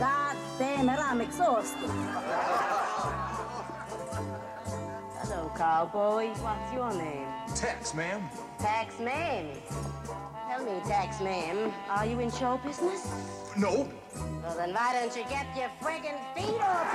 God 0.00 0.36
damn 0.58 0.88
it, 0.88 0.98
I'm 0.98 1.20
exhausted. 1.20 1.90
Hello, 5.20 5.52
cowboy. 5.56 6.28
What's 6.42 6.72
your 6.72 6.92
name? 6.94 7.28
Tex, 7.54 7.94
ma'am. 7.94 8.22
Tax 8.58 8.98
man. 8.98 9.50
Me, 10.64 10.80
tax 10.86 11.20
man, 11.20 11.74
are 11.90 12.06
you 12.06 12.20
in 12.20 12.30
show 12.30 12.58
business? 12.64 13.06
No. 13.54 13.86
Well, 14.42 14.56
then 14.56 14.72
why 14.72 14.94
don't 14.94 15.14
you 15.14 15.22
get 15.28 15.46
your 15.54 15.68
friggin' 15.82 16.18
feet 16.34 16.58
up? 16.58 16.86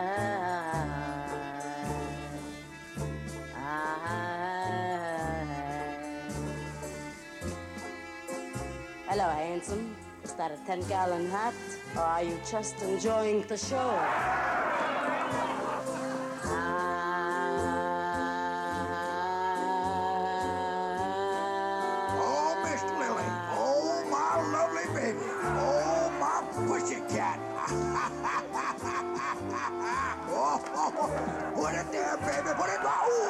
Hello, 9.06 9.28
handsome. 9.30 9.94
Is 10.24 10.32
that 10.32 10.50
a 10.50 10.56
10 10.66 10.88
gallon 10.88 11.30
hat? 11.30 11.54
Or 11.94 12.02
are 12.02 12.24
you 12.24 12.40
just 12.50 12.82
enjoying 12.82 13.42
the 13.42 13.56
show? 13.56 13.94
Put 31.64 31.74
it 31.74 31.92
there, 31.92 32.16
baby. 32.18 32.50
Put 32.60 32.68
it 32.68 32.82
right. 32.84 33.24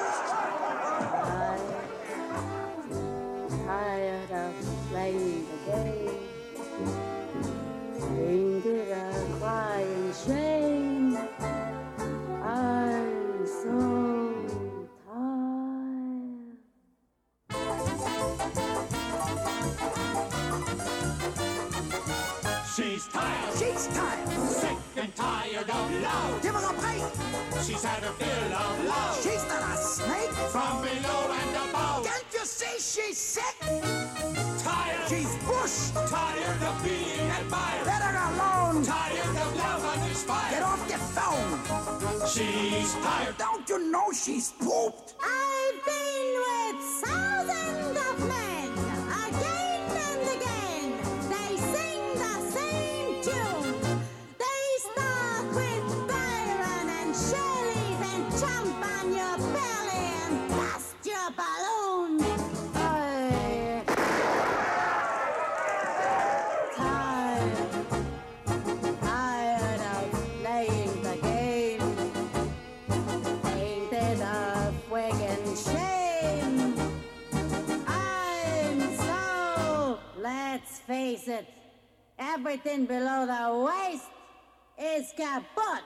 Tired 3.65 4.31
of 4.33 4.55
playing 4.91 5.47
the 5.47 5.71
game. 5.71 6.24
Tired 36.09 36.63
of 36.63 36.85
being 36.85 37.31
admired. 37.31 37.87
Let 37.87 38.03
her 38.03 38.17
alone. 38.35 38.85
Tired 38.85 39.37
of 39.45 39.57
love 39.57 39.85
uninspired. 39.85 40.51
Get 40.51 40.63
off 40.63 40.89
the 40.89 40.99
phone. 41.17 42.29
She's 42.29 42.95
tired. 42.95 43.37
Don't 43.39 43.69
you 43.69 43.91
know 43.91 44.13
she's 44.13 44.53
pooped? 44.53 45.15
Everything 82.35 82.85
below 82.85 83.27
the 83.27 83.45
waist 83.65 84.11
is 84.77 85.13
kaput. 85.17 85.85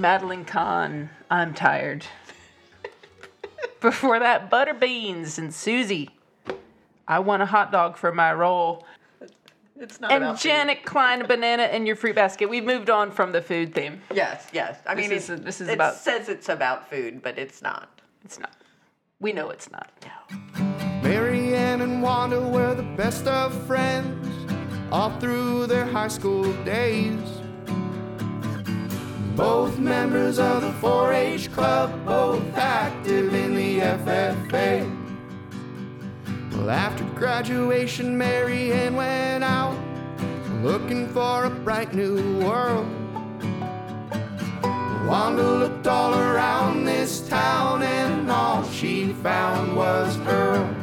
Madeline 0.00 0.44
Kahn, 0.44 1.10
I'm 1.30 1.54
tired. 1.54 2.06
Before 3.80 4.18
that, 4.18 4.50
Butterbeans 4.50 5.38
and 5.38 5.52
Susie, 5.52 6.10
I 7.06 7.18
want 7.20 7.42
a 7.42 7.46
hot 7.46 7.72
dog 7.72 7.96
for 7.96 8.12
my 8.12 8.32
roll. 8.32 8.86
It's 9.78 10.00
not 10.00 10.10
and 10.10 10.24
about 10.24 10.40
food. 10.40 10.48
Janet 10.48 10.84
Klein, 10.84 11.20
a 11.20 11.26
banana 11.26 11.64
in 11.64 11.84
your 11.86 11.96
fruit 11.96 12.14
basket. 12.14 12.48
We've 12.48 12.64
moved 12.64 12.88
on 12.88 13.10
from 13.10 13.32
the 13.32 13.42
food 13.42 13.74
theme. 13.74 14.00
Yes, 14.12 14.48
yes. 14.52 14.78
I 14.86 14.94
This 14.94 15.02
mean, 15.08 15.16
is- 15.16 15.30
it, 15.30 15.44
this 15.44 15.60
is 15.60 15.68
it 15.68 15.74
about- 15.74 15.96
says 15.96 16.28
it's 16.28 16.48
about 16.48 16.88
food, 16.88 17.22
but 17.22 17.38
it's 17.38 17.60
not. 17.60 18.00
It's 18.24 18.38
not. 18.38 18.52
We 19.20 19.32
know 19.32 19.50
it's 19.50 19.70
not. 19.70 19.90
Mary 21.02 21.54
Ann 21.54 21.82
and 21.82 22.02
Wanda 22.02 22.40
were 22.40 22.74
the 22.74 22.82
best 22.82 23.26
of 23.26 23.52
friends 23.66 24.26
all 24.90 25.10
through 25.20 25.66
their 25.66 25.84
high 25.84 26.08
school 26.08 26.52
days. 26.64 27.20
Both 29.36 29.78
members 29.78 30.38
of 30.38 30.62
the 30.62 30.72
4 30.72 31.12
H 31.12 31.52
club, 31.52 31.92
both 32.06 32.42
active 32.56 33.34
in 33.34 33.54
the 33.54 33.80
FFA. 33.80 34.90
Well, 36.52 36.70
after 36.70 37.04
graduation, 37.14 38.16
Mary 38.16 38.72
Ann 38.72 38.96
went 38.96 39.44
out 39.44 39.76
looking 40.62 41.06
for 41.08 41.44
a 41.44 41.50
bright 41.50 41.92
new 41.92 42.40
world. 42.40 42.86
Wanda 45.06 45.42
looked 45.42 45.86
all 45.86 46.14
around 46.14 46.86
this 46.86 47.28
town, 47.28 47.82
and 47.82 48.30
all 48.30 48.64
she 48.70 49.12
found 49.12 49.76
was 49.76 50.16
her. 50.16 50.74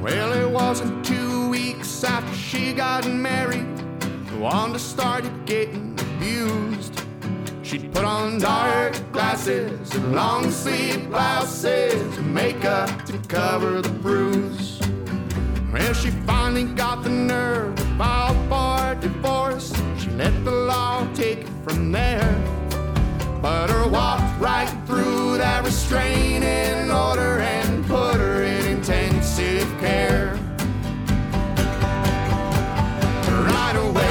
Well, 0.00 0.32
it 0.32 0.48
wasn't 0.48 1.04
two 1.04 1.50
weeks 1.50 2.04
after 2.04 2.34
she 2.34 2.72
got 2.72 3.06
married, 3.06 3.66
Wanda 4.38 4.78
started 4.78 5.32
getting 5.44 5.98
abused. 6.00 7.02
She'd 7.62 7.92
put 7.92 8.04
on 8.04 8.38
dark 8.38 8.94
glasses 9.12 9.94
and 9.94 10.14
long 10.14 10.50
sleeve 10.50 11.08
blouses 11.10 12.16
and 12.16 12.34
makeup 12.34 13.04
to 13.06 13.18
cover 13.28 13.82
the 13.82 13.90
bruise. 13.90 14.80
Well, 15.72 15.92
she 15.94 16.10
finally 16.26 16.64
got 16.64 17.04
the 17.04 17.10
nerve 17.10 17.76
to 17.76 17.84
file 17.96 18.34
for 18.48 19.00
divorce. 19.00 19.72
She 19.98 20.10
let 20.10 20.44
the 20.44 20.50
law 20.50 21.06
take 21.14 21.40
it 21.40 21.48
from 21.64 21.92
there. 21.92 22.34
But 23.40 23.70
her 23.70 23.88
walked 23.88 24.40
right 24.40 24.70
through 24.86 25.38
that 25.38 25.64
restraining 25.64 26.90
order 26.90 27.38
and 27.38 27.86
put 27.86 28.16
her 28.16 28.42
in 28.42 28.66
intensive 28.66 29.68
care. 29.78 30.36
Right 33.54 33.76
away, 33.76 34.09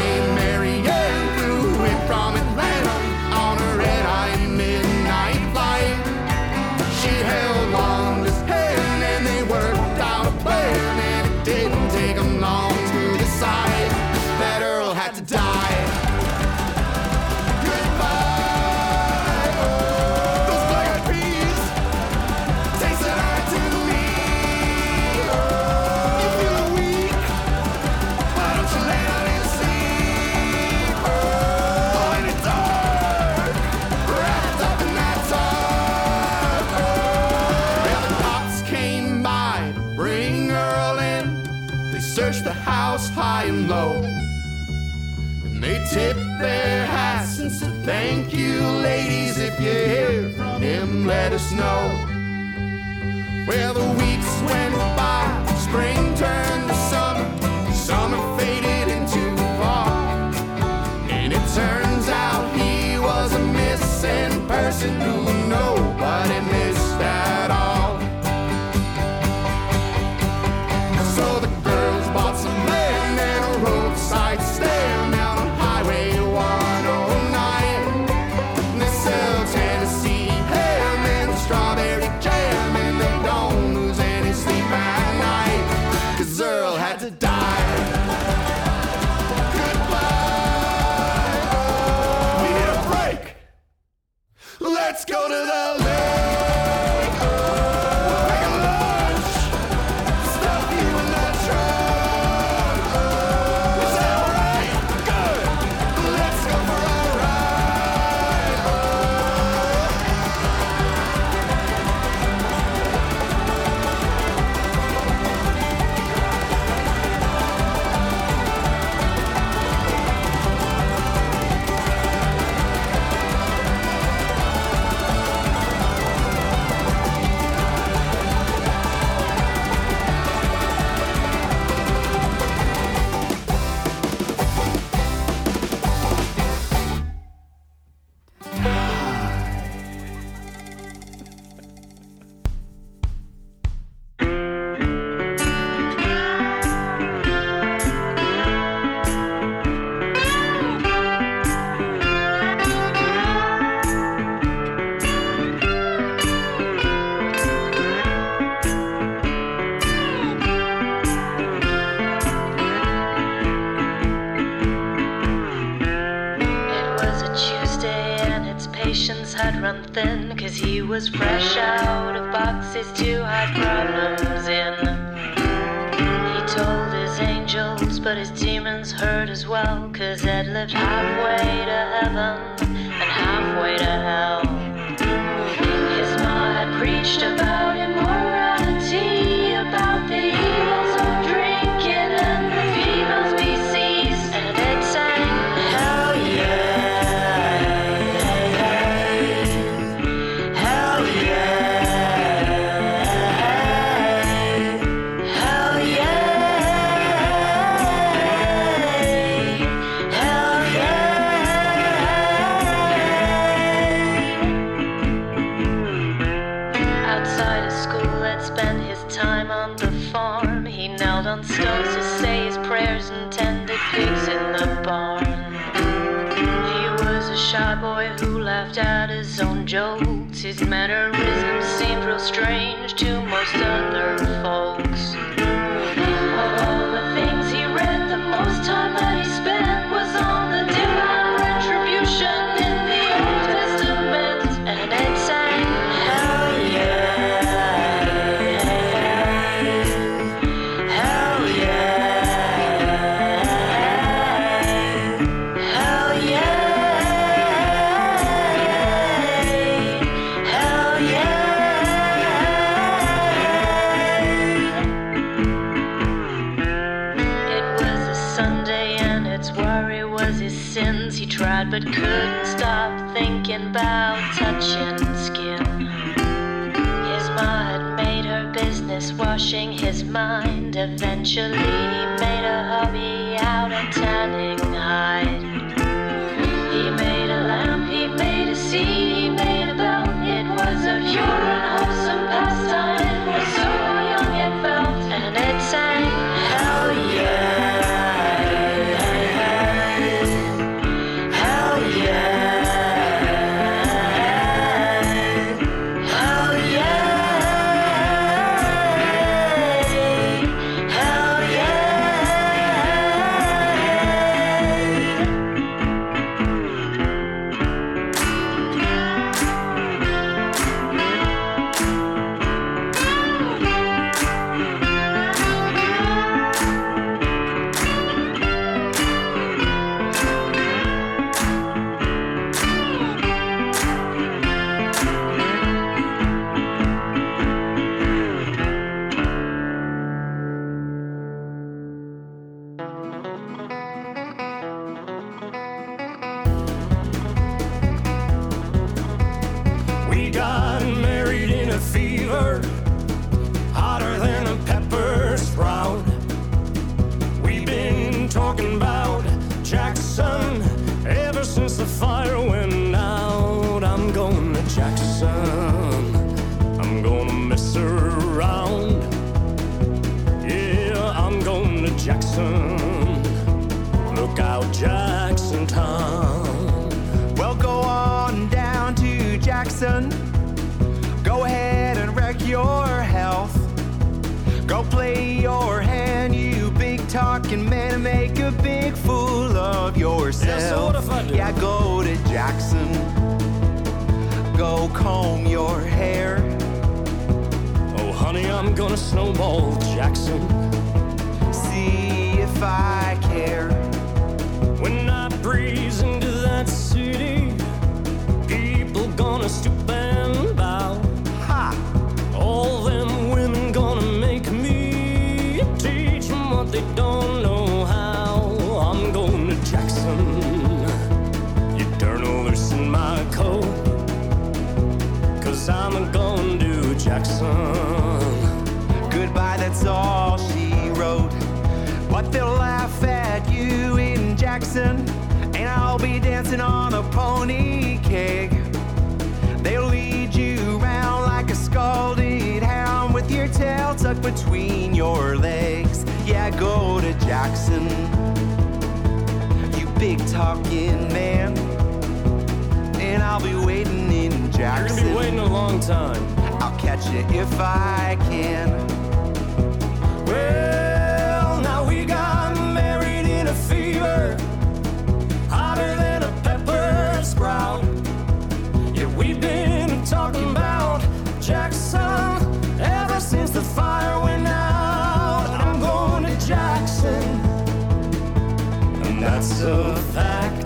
and 479.61 479.71
a 479.71 479.95
fact. 480.13 480.65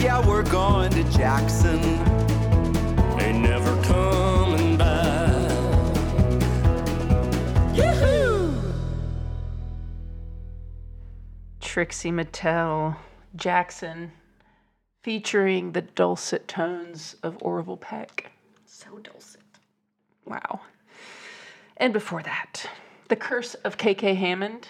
Yeah, 0.00 0.26
we're 0.26 0.48
going 0.50 0.90
to 0.92 1.04
Jackson. 1.10 1.78
Ain't 3.20 3.40
never 3.40 3.82
coming 3.82 4.76
back. 4.76 5.50
Yoo-hoo! 7.74 8.54
Trixie 11.60 12.12
Mattel, 12.12 12.96
Jackson, 13.36 14.12
featuring 15.02 15.72
the 15.72 15.82
dulcet 15.82 16.48
tones 16.48 17.16
of 17.22 17.36
Orville 17.40 17.76
Peck. 17.76 18.32
So 18.64 18.98
dulcet. 18.98 19.42
Wow. 20.24 20.60
And 21.76 21.92
before 21.92 22.22
that, 22.22 22.64
The 23.08 23.16
Curse 23.16 23.54
of 23.54 23.76
KK 23.76 24.16
Hammond, 24.16 24.68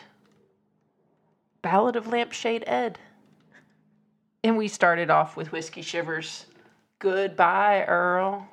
Ballad 1.63 1.97
of 1.97 2.07
Lampshade 2.07 2.65
Ed. 2.67 2.99
And 4.45 4.57
we 4.57 4.69
started 4.69 5.11
off 5.11 5.37
with 5.37 5.51
Whiskey 5.51 5.83
Shivers. 5.83 6.47
Goodbye, 6.99 7.85
Earl. 7.87 8.49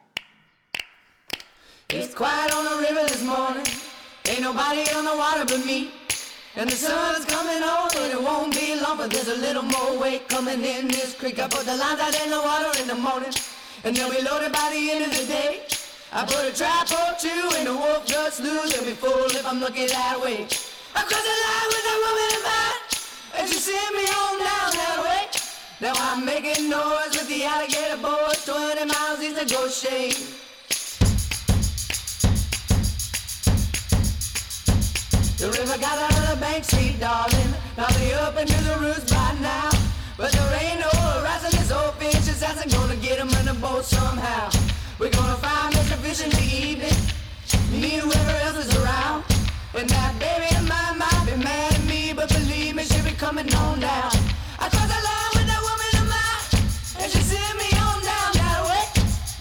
It's 1.89 2.15
quiet 2.15 2.53
on 2.55 2.65
the 2.65 2.87
river 2.87 3.07
this 3.07 3.23
morning. 3.23 3.65
Ain't 4.27 4.41
nobody 4.41 4.81
on 4.95 5.05
the 5.05 5.15
water 5.15 5.45
but 5.45 5.65
me. 5.65 5.91
And 6.55 6.69
the 6.69 6.75
sun 6.75 7.19
is 7.19 7.25
coming 7.25 7.61
on, 7.61 7.89
but 7.93 8.09
it 8.09 8.21
won't 8.21 8.53
be 8.55 8.79
long. 8.79 8.97
But 8.97 9.11
there's 9.11 9.27
a 9.27 9.35
little 9.35 9.61
more 9.61 9.99
weight 9.99 10.27
coming 10.27 10.63
in 10.63 10.87
this 10.87 11.13
creek. 11.13 11.37
I 11.39 11.47
put 11.47 11.65
the 11.65 11.75
lines 11.77 11.99
out 11.99 12.15
in 12.23 12.31
the 12.31 12.41
water 12.41 12.81
in 12.81 12.87
the 12.87 12.95
morning, 12.95 13.33
and 13.83 13.95
they'll 13.95 14.09
be 14.09 14.21
loaded 14.21 14.51
by 14.51 14.69
the 14.73 14.91
end 14.91 15.05
of 15.05 15.11
the 15.11 15.25
day. 15.27 15.67
I 16.11 16.23
put 16.25 16.47
a 16.47 16.55
trap 16.55 16.89
or 16.91 17.13
two 17.19 17.59
in 17.59 17.65
the 17.65 17.73
wolf 17.73 18.05
just 18.05 18.39
lose. 18.39 18.71
They'll 18.73 18.85
be 18.85 18.93
full 18.93 19.25
if 19.25 19.45
I'm 19.45 19.59
looking 19.59 19.87
that 19.87 20.19
way. 20.19 20.47
I 20.95 21.03
crossed 21.03 21.27
the 21.27 21.35
line 21.43 21.67
with 21.69 21.83
that 21.83 21.99
woman 22.07 22.29
in 22.33 22.41
mind, 22.47 22.84
and 23.37 23.47
she 23.49 23.55
sent 23.55 23.95
me 23.95 24.03
on 24.03 24.39
down 24.39 24.69
that 24.79 24.97
way. 25.03 25.21
Now 25.81 25.93
I'm 25.95 26.25
making 26.25 26.69
noise 26.69 27.11
with 27.11 27.27
the 27.27 27.43
alligator 27.43 27.97
boys, 27.97 28.45
20 28.45 28.85
miles 28.85 29.21
east 29.21 29.41
of 29.41 29.47
Goshen. 29.49 30.45
The 35.37 35.51
river 35.51 35.77
got 35.77 35.97
out 35.99 36.17
of 36.17 36.29
the 36.29 36.37
bank, 36.39 36.63
sweet 36.63 36.99
darling. 36.99 37.51
Now 37.77 37.87
they 37.99 38.13
up 38.13 38.37
into 38.37 38.57
the 38.63 38.77
roots 38.79 39.11
by 39.11 39.35
now. 39.41 39.69
But 40.17 40.31
there 40.31 40.59
ain't 40.63 40.79
no 40.79 40.91
rising 41.23 41.59
this 41.59 41.71
old 41.71 41.93
fish. 41.95 42.25
Just 42.25 42.41
hasn't 42.41 42.71
gonna 42.71 42.95
get 42.95 43.19
'em 43.19 43.29
in 43.29 43.45
the 43.45 43.53
boat 43.53 43.85
somehow. 43.85 44.49
We're 44.97 45.09
gonna 45.09 45.35
find 45.35 45.75
Mr. 45.75 45.97
Fish 46.03 46.21
in 46.21 46.29
the 46.29 46.45
evening. 46.67 46.97
Me 47.69 47.95
and 47.95 48.03
whoever 48.03 48.35
else 48.45 48.57
is 48.65 48.75
around. 48.77 49.25
And 49.73 49.89
that 49.89 50.17
baby 50.19 50.55
of 50.55 50.63
mine 50.69 50.97
might 50.97 51.23
be 51.25 51.35
mad 51.43 51.74
on 53.25 53.79
down. 53.79 54.13
I 54.59 54.69
crossed 54.69 54.85
the 54.85 55.01
line 55.01 55.31
with 55.33 55.47
that 55.49 55.61
woman 55.65 55.93
of 55.97 56.05
mine, 56.13 56.45
and 57.01 57.09
she 57.11 57.21
sent 57.25 57.57
me 57.57 57.65
on 57.73 57.97
down 58.05 58.31
that 58.37 58.61
way. 58.69 58.85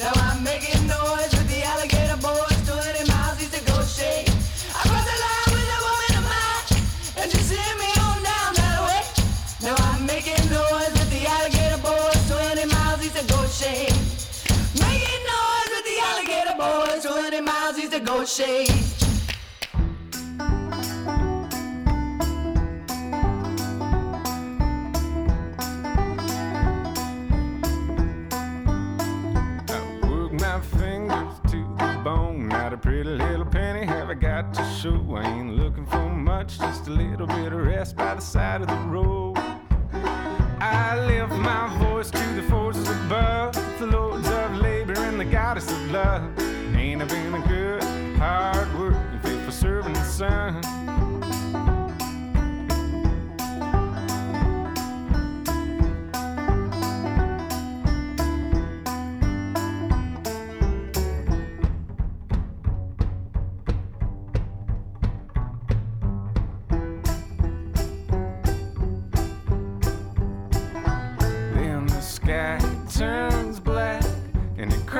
Now 0.00 0.12
I'm 0.24 0.40
making 0.42 0.88
noise 0.88 1.28
with 1.36 1.48
the 1.52 1.60
alligator 1.68 2.16
boys, 2.16 2.56
20 2.64 3.04
miles 3.12 3.36
east 3.44 3.52
of 3.52 3.64
Goshen. 3.68 4.24
I 4.72 4.82
line 5.20 5.48
with 5.52 5.68
that 5.68 5.82
woman 5.84 6.12
and 7.20 7.28
she 7.28 7.40
sent 7.44 7.76
me 7.76 7.90
on 8.00 8.16
down 8.24 8.50
that 8.56 8.78
way. 8.88 9.02
Now 9.60 9.76
I'm 9.92 10.06
making 10.08 10.44
noise 10.48 10.92
with 10.96 11.10
the 11.12 11.28
alligator 11.28 11.80
boys, 11.84 12.20
20 12.32 12.64
miles 12.72 13.04
east 13.04 13.20
of 13.20 13.26
noise 15.28 15.70
with 15.76 15.84
the 15.84 15.98
alligator 16.08 16.56
boys, 16.56 17.04
20 17.04 17.40
miles 17.44 17.76
east 17.76 17.92
of. 17.92 18.72
Work 18.72 19.03
Not 32.54 32.72
a 32.72 32.76
pretty 32.76 33.10
little 33.10 33.44
penny 33.44 33.84
have 33.84 34.10
I 34.10 34.14
got 34.14 34.54
to 34.54 34.64
show. 34.80 35.16
I 35.16 35.24
ain't 35.26 35.56
looking 35.56 35.84
for 35.86 36.08
much, 36.08 36.56
just 36.56 36.86
a 36.86 36.90
little 36.90 37.26
bit 37.26 37.52
of 37.52 37.66
rest 37.66 37.96
by 37.96 38.14
the 38.14 38.20
side 38.20 38.62
of 38.62 38.68
the 38.68 38.76
road. 38.94 39.36
I 40.60 41.04
lift 41.04 41.32
my 41.32 41.76
voice 41.80 42.12
to 42.12 42.26
the 42.34 42.42
forces 42.48 42.88
above, 42.88 43.54
the 43.80 43.86
lords 43.86 44.28
of 44.28 44.56
labor 44.58 44.94
and 44.98 45.18
the 45.18 45.24
goddess 45.24 45.68
of 45.68 45.90
love. 45.90 46.22
Ain't 46.76 47.02
I 47.02 47.06
been 47.06 47.34
a 47.34 47.46
good, 47.48 47.82
hard 48.18 48.72
working, 48.78 49.18
faithful 49.20 49.52
servant 49.52 49.96
son? 49.96 50.60
Then 50.62 50.83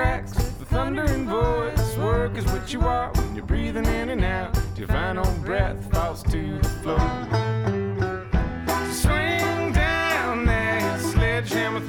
cracks 0.04 0.32
the 0.32 0.66
thundering 0.66 1.26
voice. 1.26 1.96
Work 1.96 2.36
is 2.36 2.44
what 2.46 2.72
you 2.72 2.80
are 2.80 3.10
when 3.14 3.34
you're 3.34 3.46
breathing 3.46 3.86
in 3.86 4.10
and 4.10 4.24
out. 4.24 4.54
Your 4.76 4.88
final 4.88 5.24
breath 5.40 5.90
falls 5.90 6.22
to 6.24 6.58
the 6.58 6.68
floor. 6.82 6.98
Swing 8.92 9.72
down 9.72 10.44
that 10.46 11.00
sledgehammer 11.00 11.80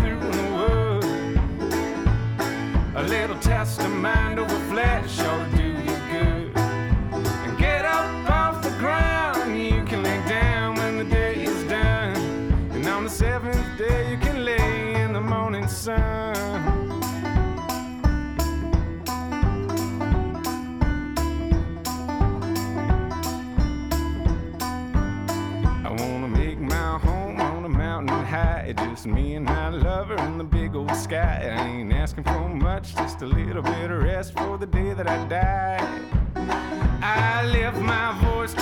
Just 29.05 29.15
me 29.15 29.35
and 29.35 29.45
my 29.45 29.69
lover 29.69 30.15
in 30.15 30.39
the 30.39 30.43
big 30.43 30.75
old 30.75 30.95
sky. 30.95 31.53
I 31.55 31.67
ain't 31.67 31.93
asking 31.93 32.23
for 32.23 32.49
much, 32.49 32.95
just 32.95 33.21
a 33.21 33.27
little 33.27 33.61
bit 33.61 33.91
of 33.91 34.01
rest 34.01 34.33
for 34.33 34.57
the 34.57 34.65
day 34.65 34.95
that 34.95 35.07
I 35.07 35.27
die. 35.27 36.01
I 37.03 37.45
lift 37.45 37.77
my 37.77 38.19
voice 38.23 38.54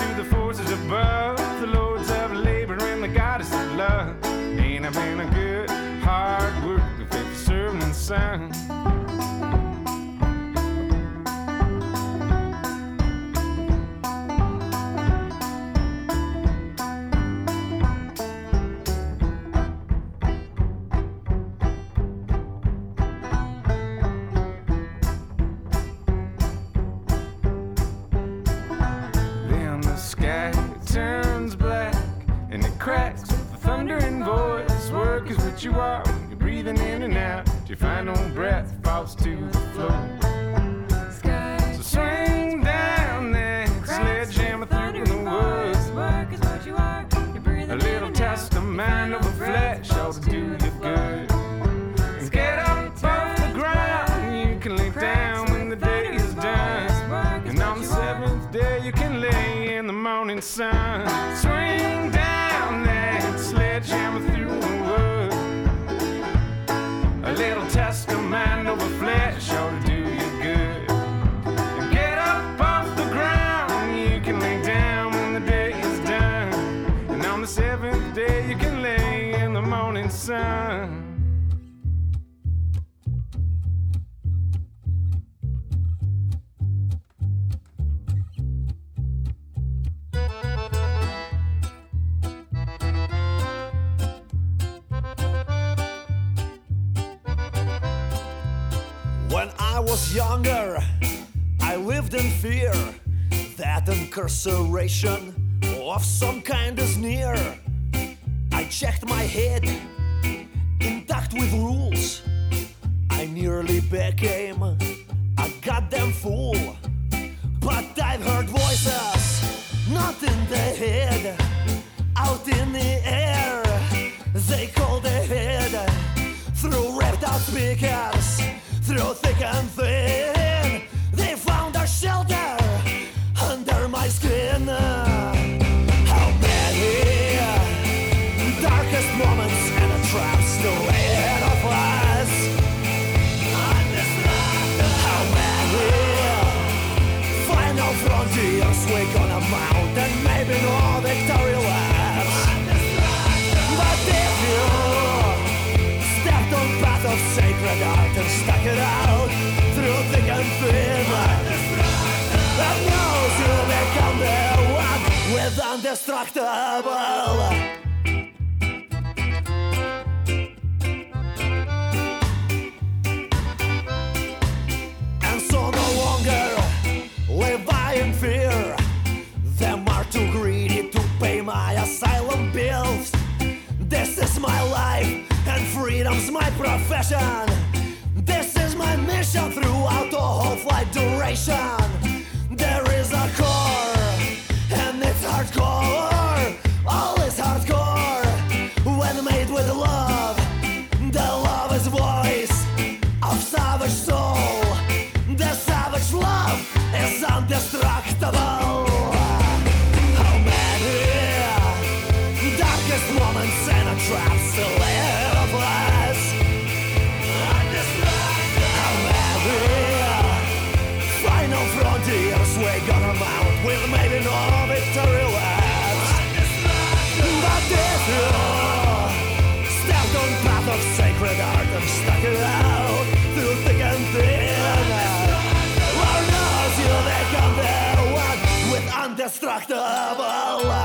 Как-то 239.65 240.11
обала 240.11 240.82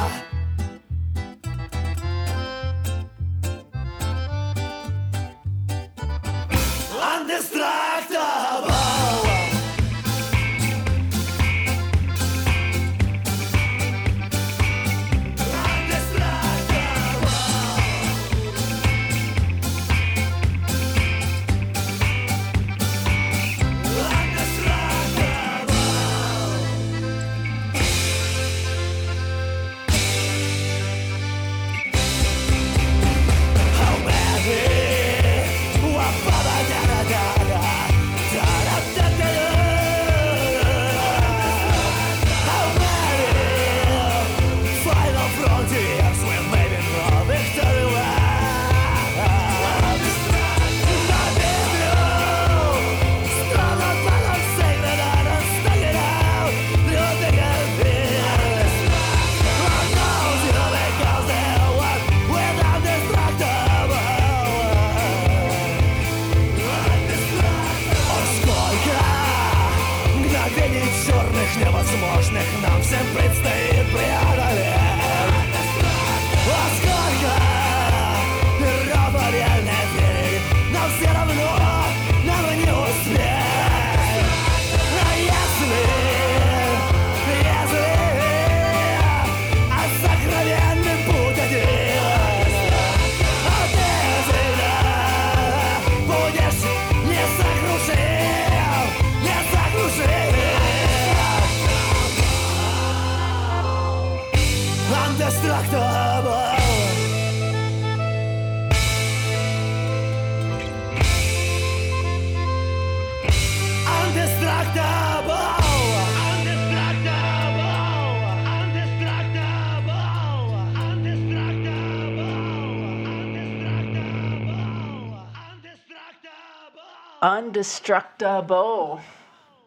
Undestructible. 127.39 129.01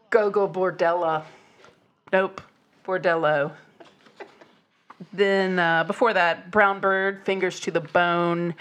Gogol 0.10 0.50
Bordella. 0.50 1.24
Nope. 2.12 2.42
Bordello. 2.86 3.54
then 5.14 5.58
uh, 5.58 5.86
before 5.86 6.14
that, 6.14 6.52
Brown 6.52 6.82
Bird, 6.82 7.24
Fingers 7.24 7.62
to 7.62 7.72
the 7.72 7.80
Bone, 7.80 8.56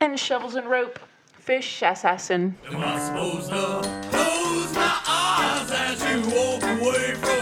and 0.00 0.18
Shovels 0.18 0.54
and 0.54 0.66
Rope, 0.70 0.98
Fish 1.34 1.82
Assassin. 1.82 2.56
Am 2.68 2.76
I 2.76 2.98
supposed 2.98 3.50
to 3.50 4.08
close 4.10 4.74
my 4.74 4.98
eyes 5.06 5.70
as 5.70 6.02
you 6.02 6.22
walk 6.34 6.62
away 6.62 7.14
from 7.16 7.41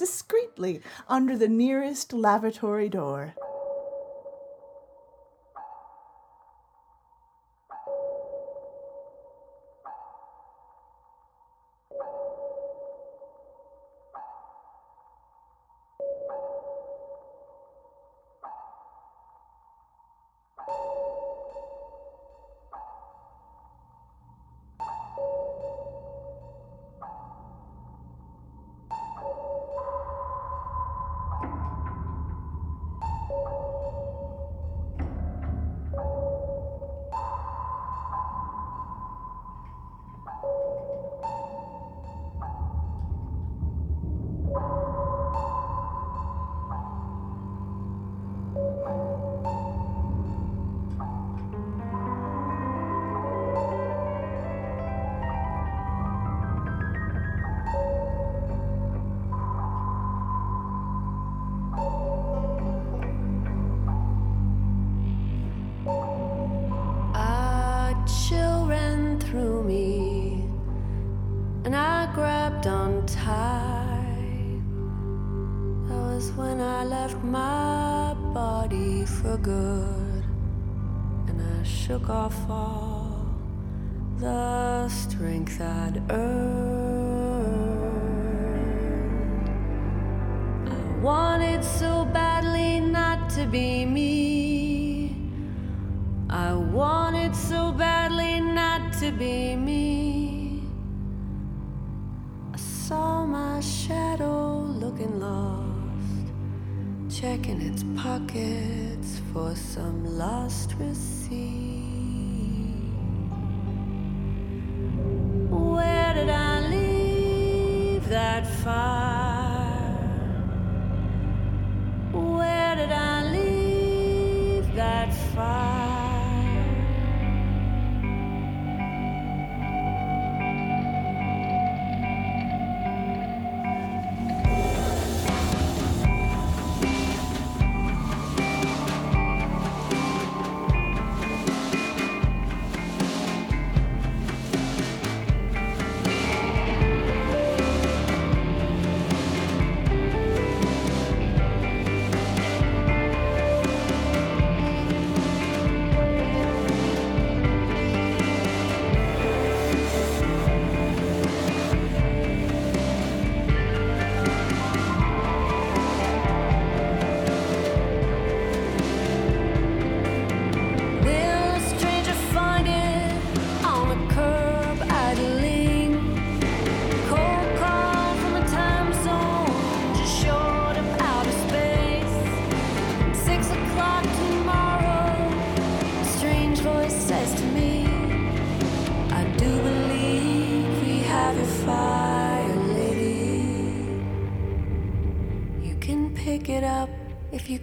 discreetly 0.00 0.80
under 1.08 1.36
the 1.36 1.46
nearest 1.46 2.14
lavatory 2.14 2.88
door. 2.88 3.34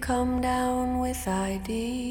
Come 0.08 0.40
down 0.40 1.00
with 1.00 1.28
ID. 1.28 2.07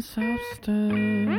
Substance, 0.00 1.30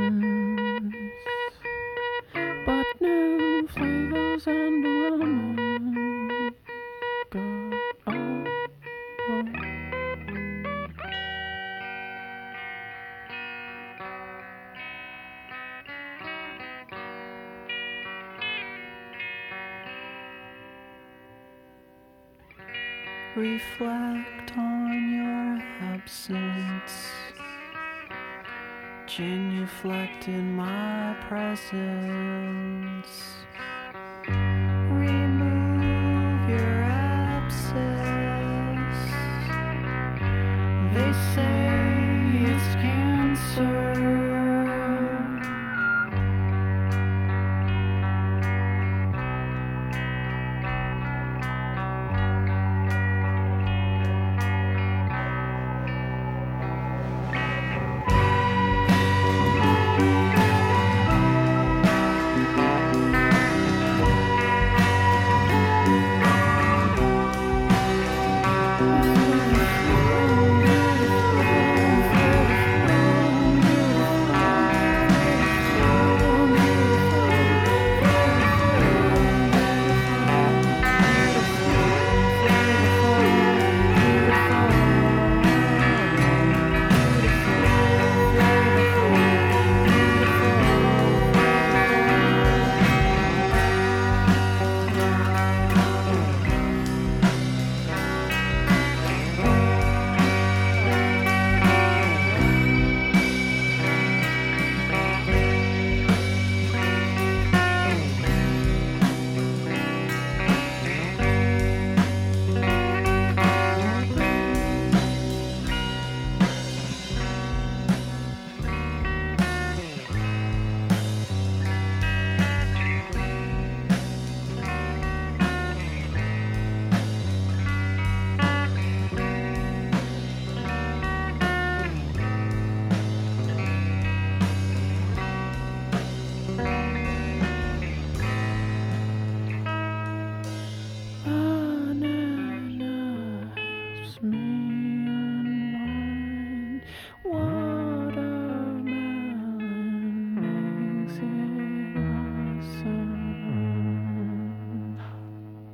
but 2.65 3.01
new 3.01 3.67
flavors 3.67 4.47
and 4.47 4.85
aromas. 4.85 6.53
Go, 7.31 7.39
oh, 7.39 7.73
oh. 8.07 8.45
oh. 9.29 9.43
Reflect 23.35 24.40
Genuflect 29.21 30.27
in 30.29 30.55
my 30.55 31.15
presence. 31.29 31.71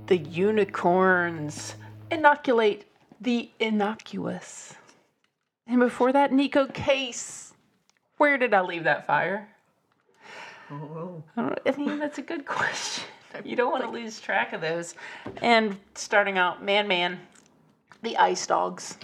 The 0.08 0.18
unicorns 0.18 1.76
inoculate 2.10 2.86
the 3.20 3.50
innocuous. 3.60 4.74
And 5.68 5.80
before 5.80 6.14
that, 6.14 6.32
Neko 6.32 6.74
Case. 6.74 7.54
Where 8.16 8.38
did 8.38 8.54
I 8.54 8.62
leave 8.62 8.86
that 8.86 9.06
fire? 9.06 9.50
Oh, 10.72 11.24
I, 11.36 11.42
don't, 11.42 11.60
I 11.66 11.72
mean, 11.78 12.00
that's 12.00 12.18
a 12.18 12.22
good 12.22 12.46
question. 12.46 13.04
You 13.44 13.58
don't 13.58 13.72
want 13.72 13.84
to 13.84 13.90
lose 13.90 14.20
track 14.20 14.54
of 14.54 14.62
those. 14.62 14.96
And 15.42 15.78
starting 15.94 16.38
out, 16.38 16.64
Man 16.64 16.88
Man, 16.88 17.20
the 18.02 18.18
Ice 18.18 18.48
Dogs. 18.48 18.98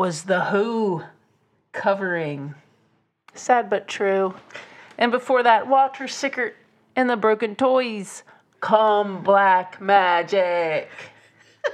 Was 0.00 0.22
The 0.22 0.46
Who 0.46 1.02
covering 1.72 2.54
Sad 3.34 3.68
But 3.68 3.86
True. 3.86 4.34
And 4.96 5.12
before 5.12 5.42
that, 5.42 5.66
Walter 5.68 6.08
Sickert 6.08 6.56
and 6.96 7.10
the 7.10 7.18
Broken 7.18 7.54
Toys. 7.54 8.22
Come 8.60 9.22
Black 9.22 9.78
Magic. 9.78 10.88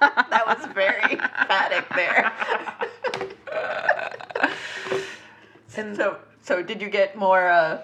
that 0.00 0.44
was 0.46 0.66
very 0.74 1.12
emphatic 1.12 1.88
there. 1.96 2.32
and 5.78 5.96
so, 5.96 6.18
so 6.42 6.62
did 6.62 6.82
you 6.82 6.90
get 6.90 7.16
more 7.16 7.48
uh, 7.48 7.80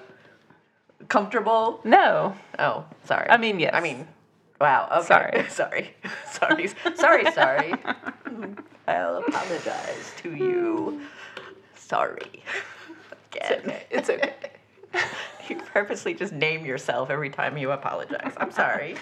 comfortable? 1.08 1.80
No. 1.84 2.36
Oh, 2.58 2.84
sorry. 3.04 3.30
I 3.30 3.38
mean, 3.38 3.58
yes. 3.60 3.72
I 3.72 3.80
mean, 3.80 4.06
wow. 4.60 4.88
Okay. 5.00 5.46
Sorry. 5.48 5.94
sorry. 6.28 6.68
sorry. 6.68 6.94
Sorry. 6.96 7.32
Sorry. 7.32 7.74
I'll 8.88 9.16
apologize 9.16 10.12
to 10.18 10.34
you. 10.34 11.00
Sorry. 11.74 12.42
Again. 13.32 13.74
It's 13.90 14.10
okay. 14.10 14.34
You 15.48 15.56
purposely 15.56 16.14
just 16.14 16.32
name 16.32 16.64
yourself 16.64 17.10
every 17.10 17.28
time 17.28 17.58
you 17.58 17.70
apologize. 17.72 18.32
I'm 18.38 18.50
sorry. 18.50 18.96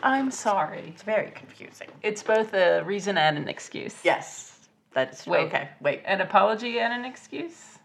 I'm 0.00 0.30
sorry. 0.30 0.84
It's 0.94 1.02
very 1.02 1.32
confusing. 1.32 1.88
It's 2.04 2.22
both 2.22 2.54
a 2.54 2.84
reason 2.84 3.18
and 3.18 3.36
an 3.36 3.48
excuse. 3.48 3.96
Yes. 4.04 4.68
That's 4.94 5.26
Wait. 5.26 5.46
okay. 5.46 5.70
Wait. 5.80 6.02
An 6.04 6.20
apology 6.20 6.78
and 6.78 6.92
an 6.92 7.04
excuse? 7.04 7.78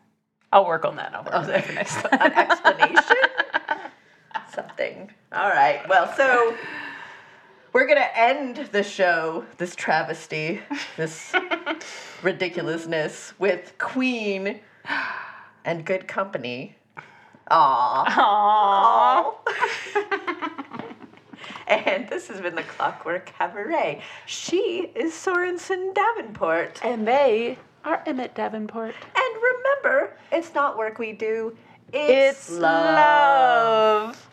I'll 0.52 0.68
work 0.68 0.86
on 0.86 0.96
that. 0.98 1.16
I'll 1.16 1.24
work 1.24 1.34
on 1.34 1.48
that 1.48 1.66
for 1.66 1.74
next 1.74 1.96
time. 1.96 2.20
An 2.22 2.34
explanation? 2.34 3.18
Something. 4.54 5.12
All 5.32 5.50
right. 5.50 5.82
Well, 5.90 6.14
so 6.16 6.56
we're 7.74 7.88
going 7.88 7.98
to 7.98 8.20
end 8.20 8.70
the 8.72 8.84
show, 8.84 9.46
this 9.58 9.76
travesty, 9.76 10.62
this 10.96 11.34
ridiculousness, 12.24 13.34
with 13.40 13.74
Queen 13.80 14.60
and 15.66 15.84
Good 15.84 16.08
Company. 16.08 16.76
Aww. 17.50 18.06
Aww. 18.06 19.34
and 21.68 22.08
this 22.08 22.28
has 22.28 22.40
been 22.40 22.56
the 22.56 22.64
Clockwork 22.64 23.26
Cabaret. 23.26 24.02
She 24.28 24.92
is 24.96 25.12
Sorensen 25.14 25.94
Davenport. 25.96 26.80
And 26.84 27.08
they 27.08 27.58
are 27.84 28.04
Emmett 28.06 28.36
Davenport. 28.36 28.94
And 29.16 29.42
remember, 29.42 30.16
it's 30.32 30.54
not 30.54 30.78
work 30.78 31.00
we 31.00 31.12
do, 31.12 31.58
It's 31.92 32.50
it's, 32.50 32.60
love. 32.60 34.16
Take 34.16 34.33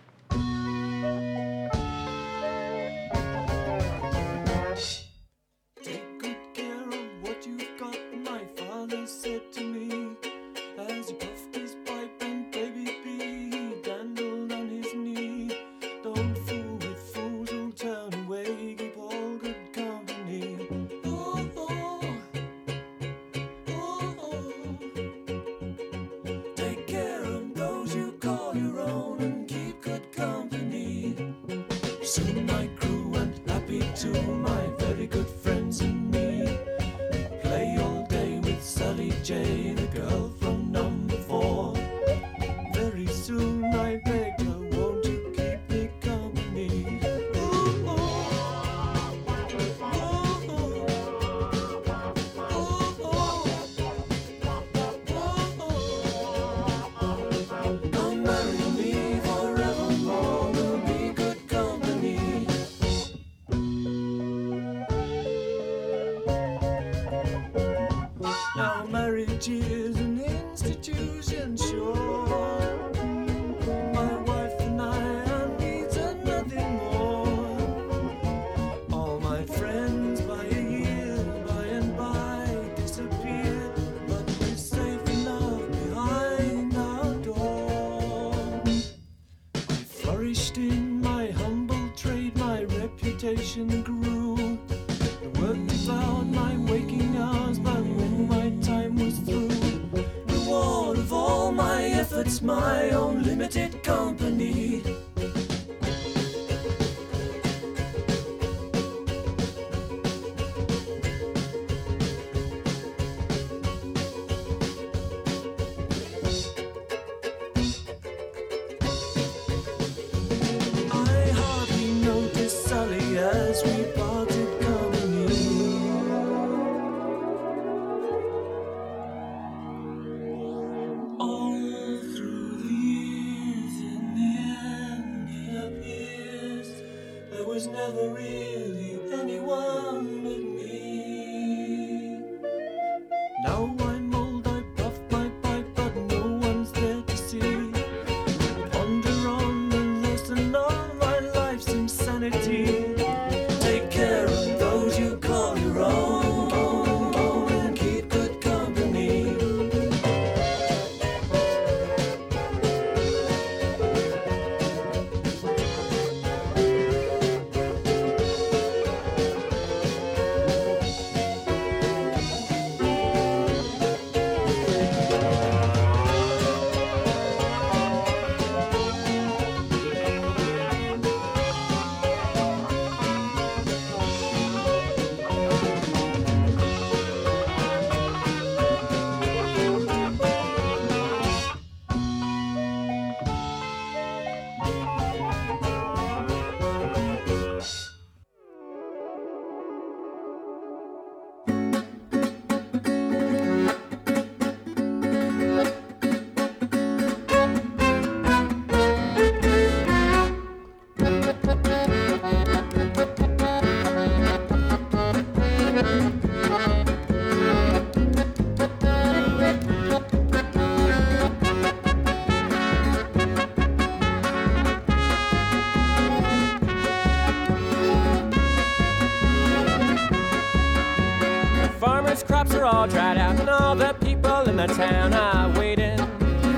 were 232.60 232.66
all 232.66 232.86
dried 232.86 233.16
out, 233.16 233.40
and 233.40 233.48
all 233.48 233.74
the 233.74 233.94
people 234.04 234.40
in 234.42 234.56
the 234.56 234.66
town 234.66 235.14
are 235.14 235.48
waiting 235.58 235.96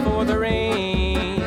for 0.02 0.24
the 0.24 0.36
rain. 0.36 1.40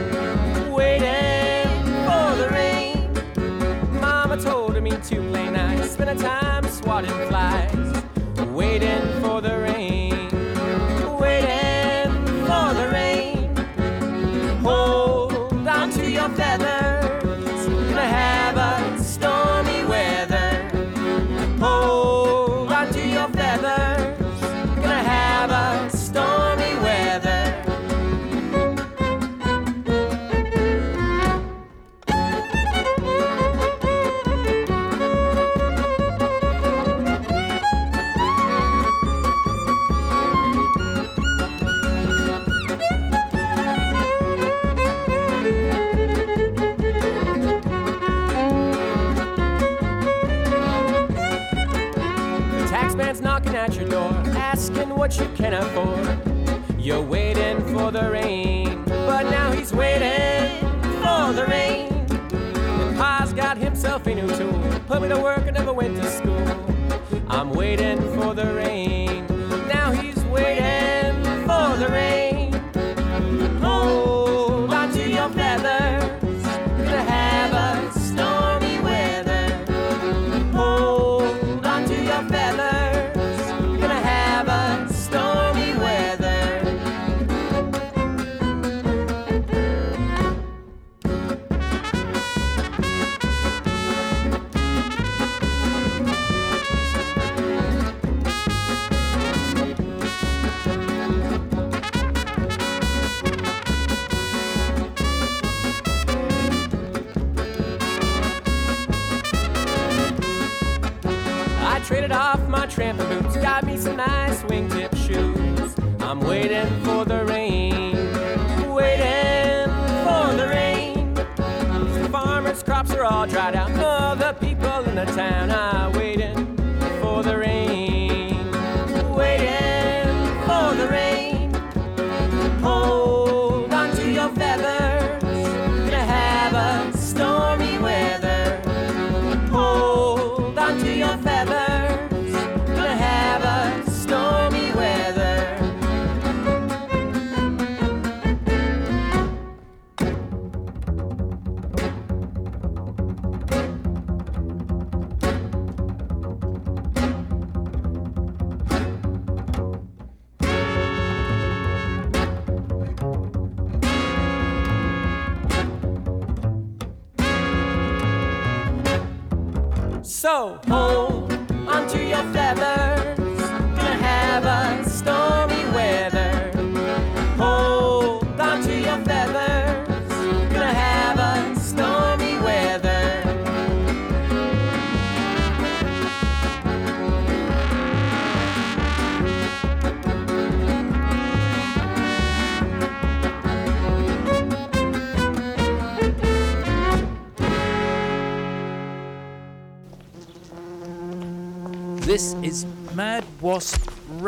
Waiting 0.72 1.68
for 2.06 2.27
the 2.41 2.49
rain. 2.52 3.99
Mama 3.99 4.38
told 4.38 4.82
me 4.82 4.91
to 4.91 5.15
play 5.30 5.49
nice, 5.49 5.91
spend 5.91 6.10
a 6.10 6.15
time 6.15 6.65
swatting 6.69 7.11
what 55.06 55.19
you 55.19 55.30
can 55.36 55.53
afford. 55.53 56.80
You're 56.80 56.99
waiting 56.99 57.61
for 57.72 57.91
the 57.91 58.10
rain, 58.10 58.84
but 58.86 59.30
now 59.30 59.52
he's 59.52 59.72
waiting 59.72 60.49
for 60.99 61.32
the 61.32 61.45
rain. 61.48 61.94
And 62.10 62.98
Pa's 62.98 63.32
got 63.32 63.56
himself 63.56 64.07
a 64.07 64.15
new 64.15 64.27
tool, 64.36 64.60
put 64.88 65.03
me 65.03 65.10
to 65.10 65.19
work 65.19 65.44
I 65.45 65.52
never 65.52 65.73
went 65.73 65.95
to 65.98 66.10
school. 66.10 66.48
I'm 67.27 67.52
waiting 67.52 68.02
for 68.15 68.34
the 68.34 68.52
rain. 68.56 69.05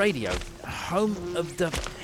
Radio, 0.08 0.32
home 0.66 1.36
of 1.36 1.58
the. 1.58 1.97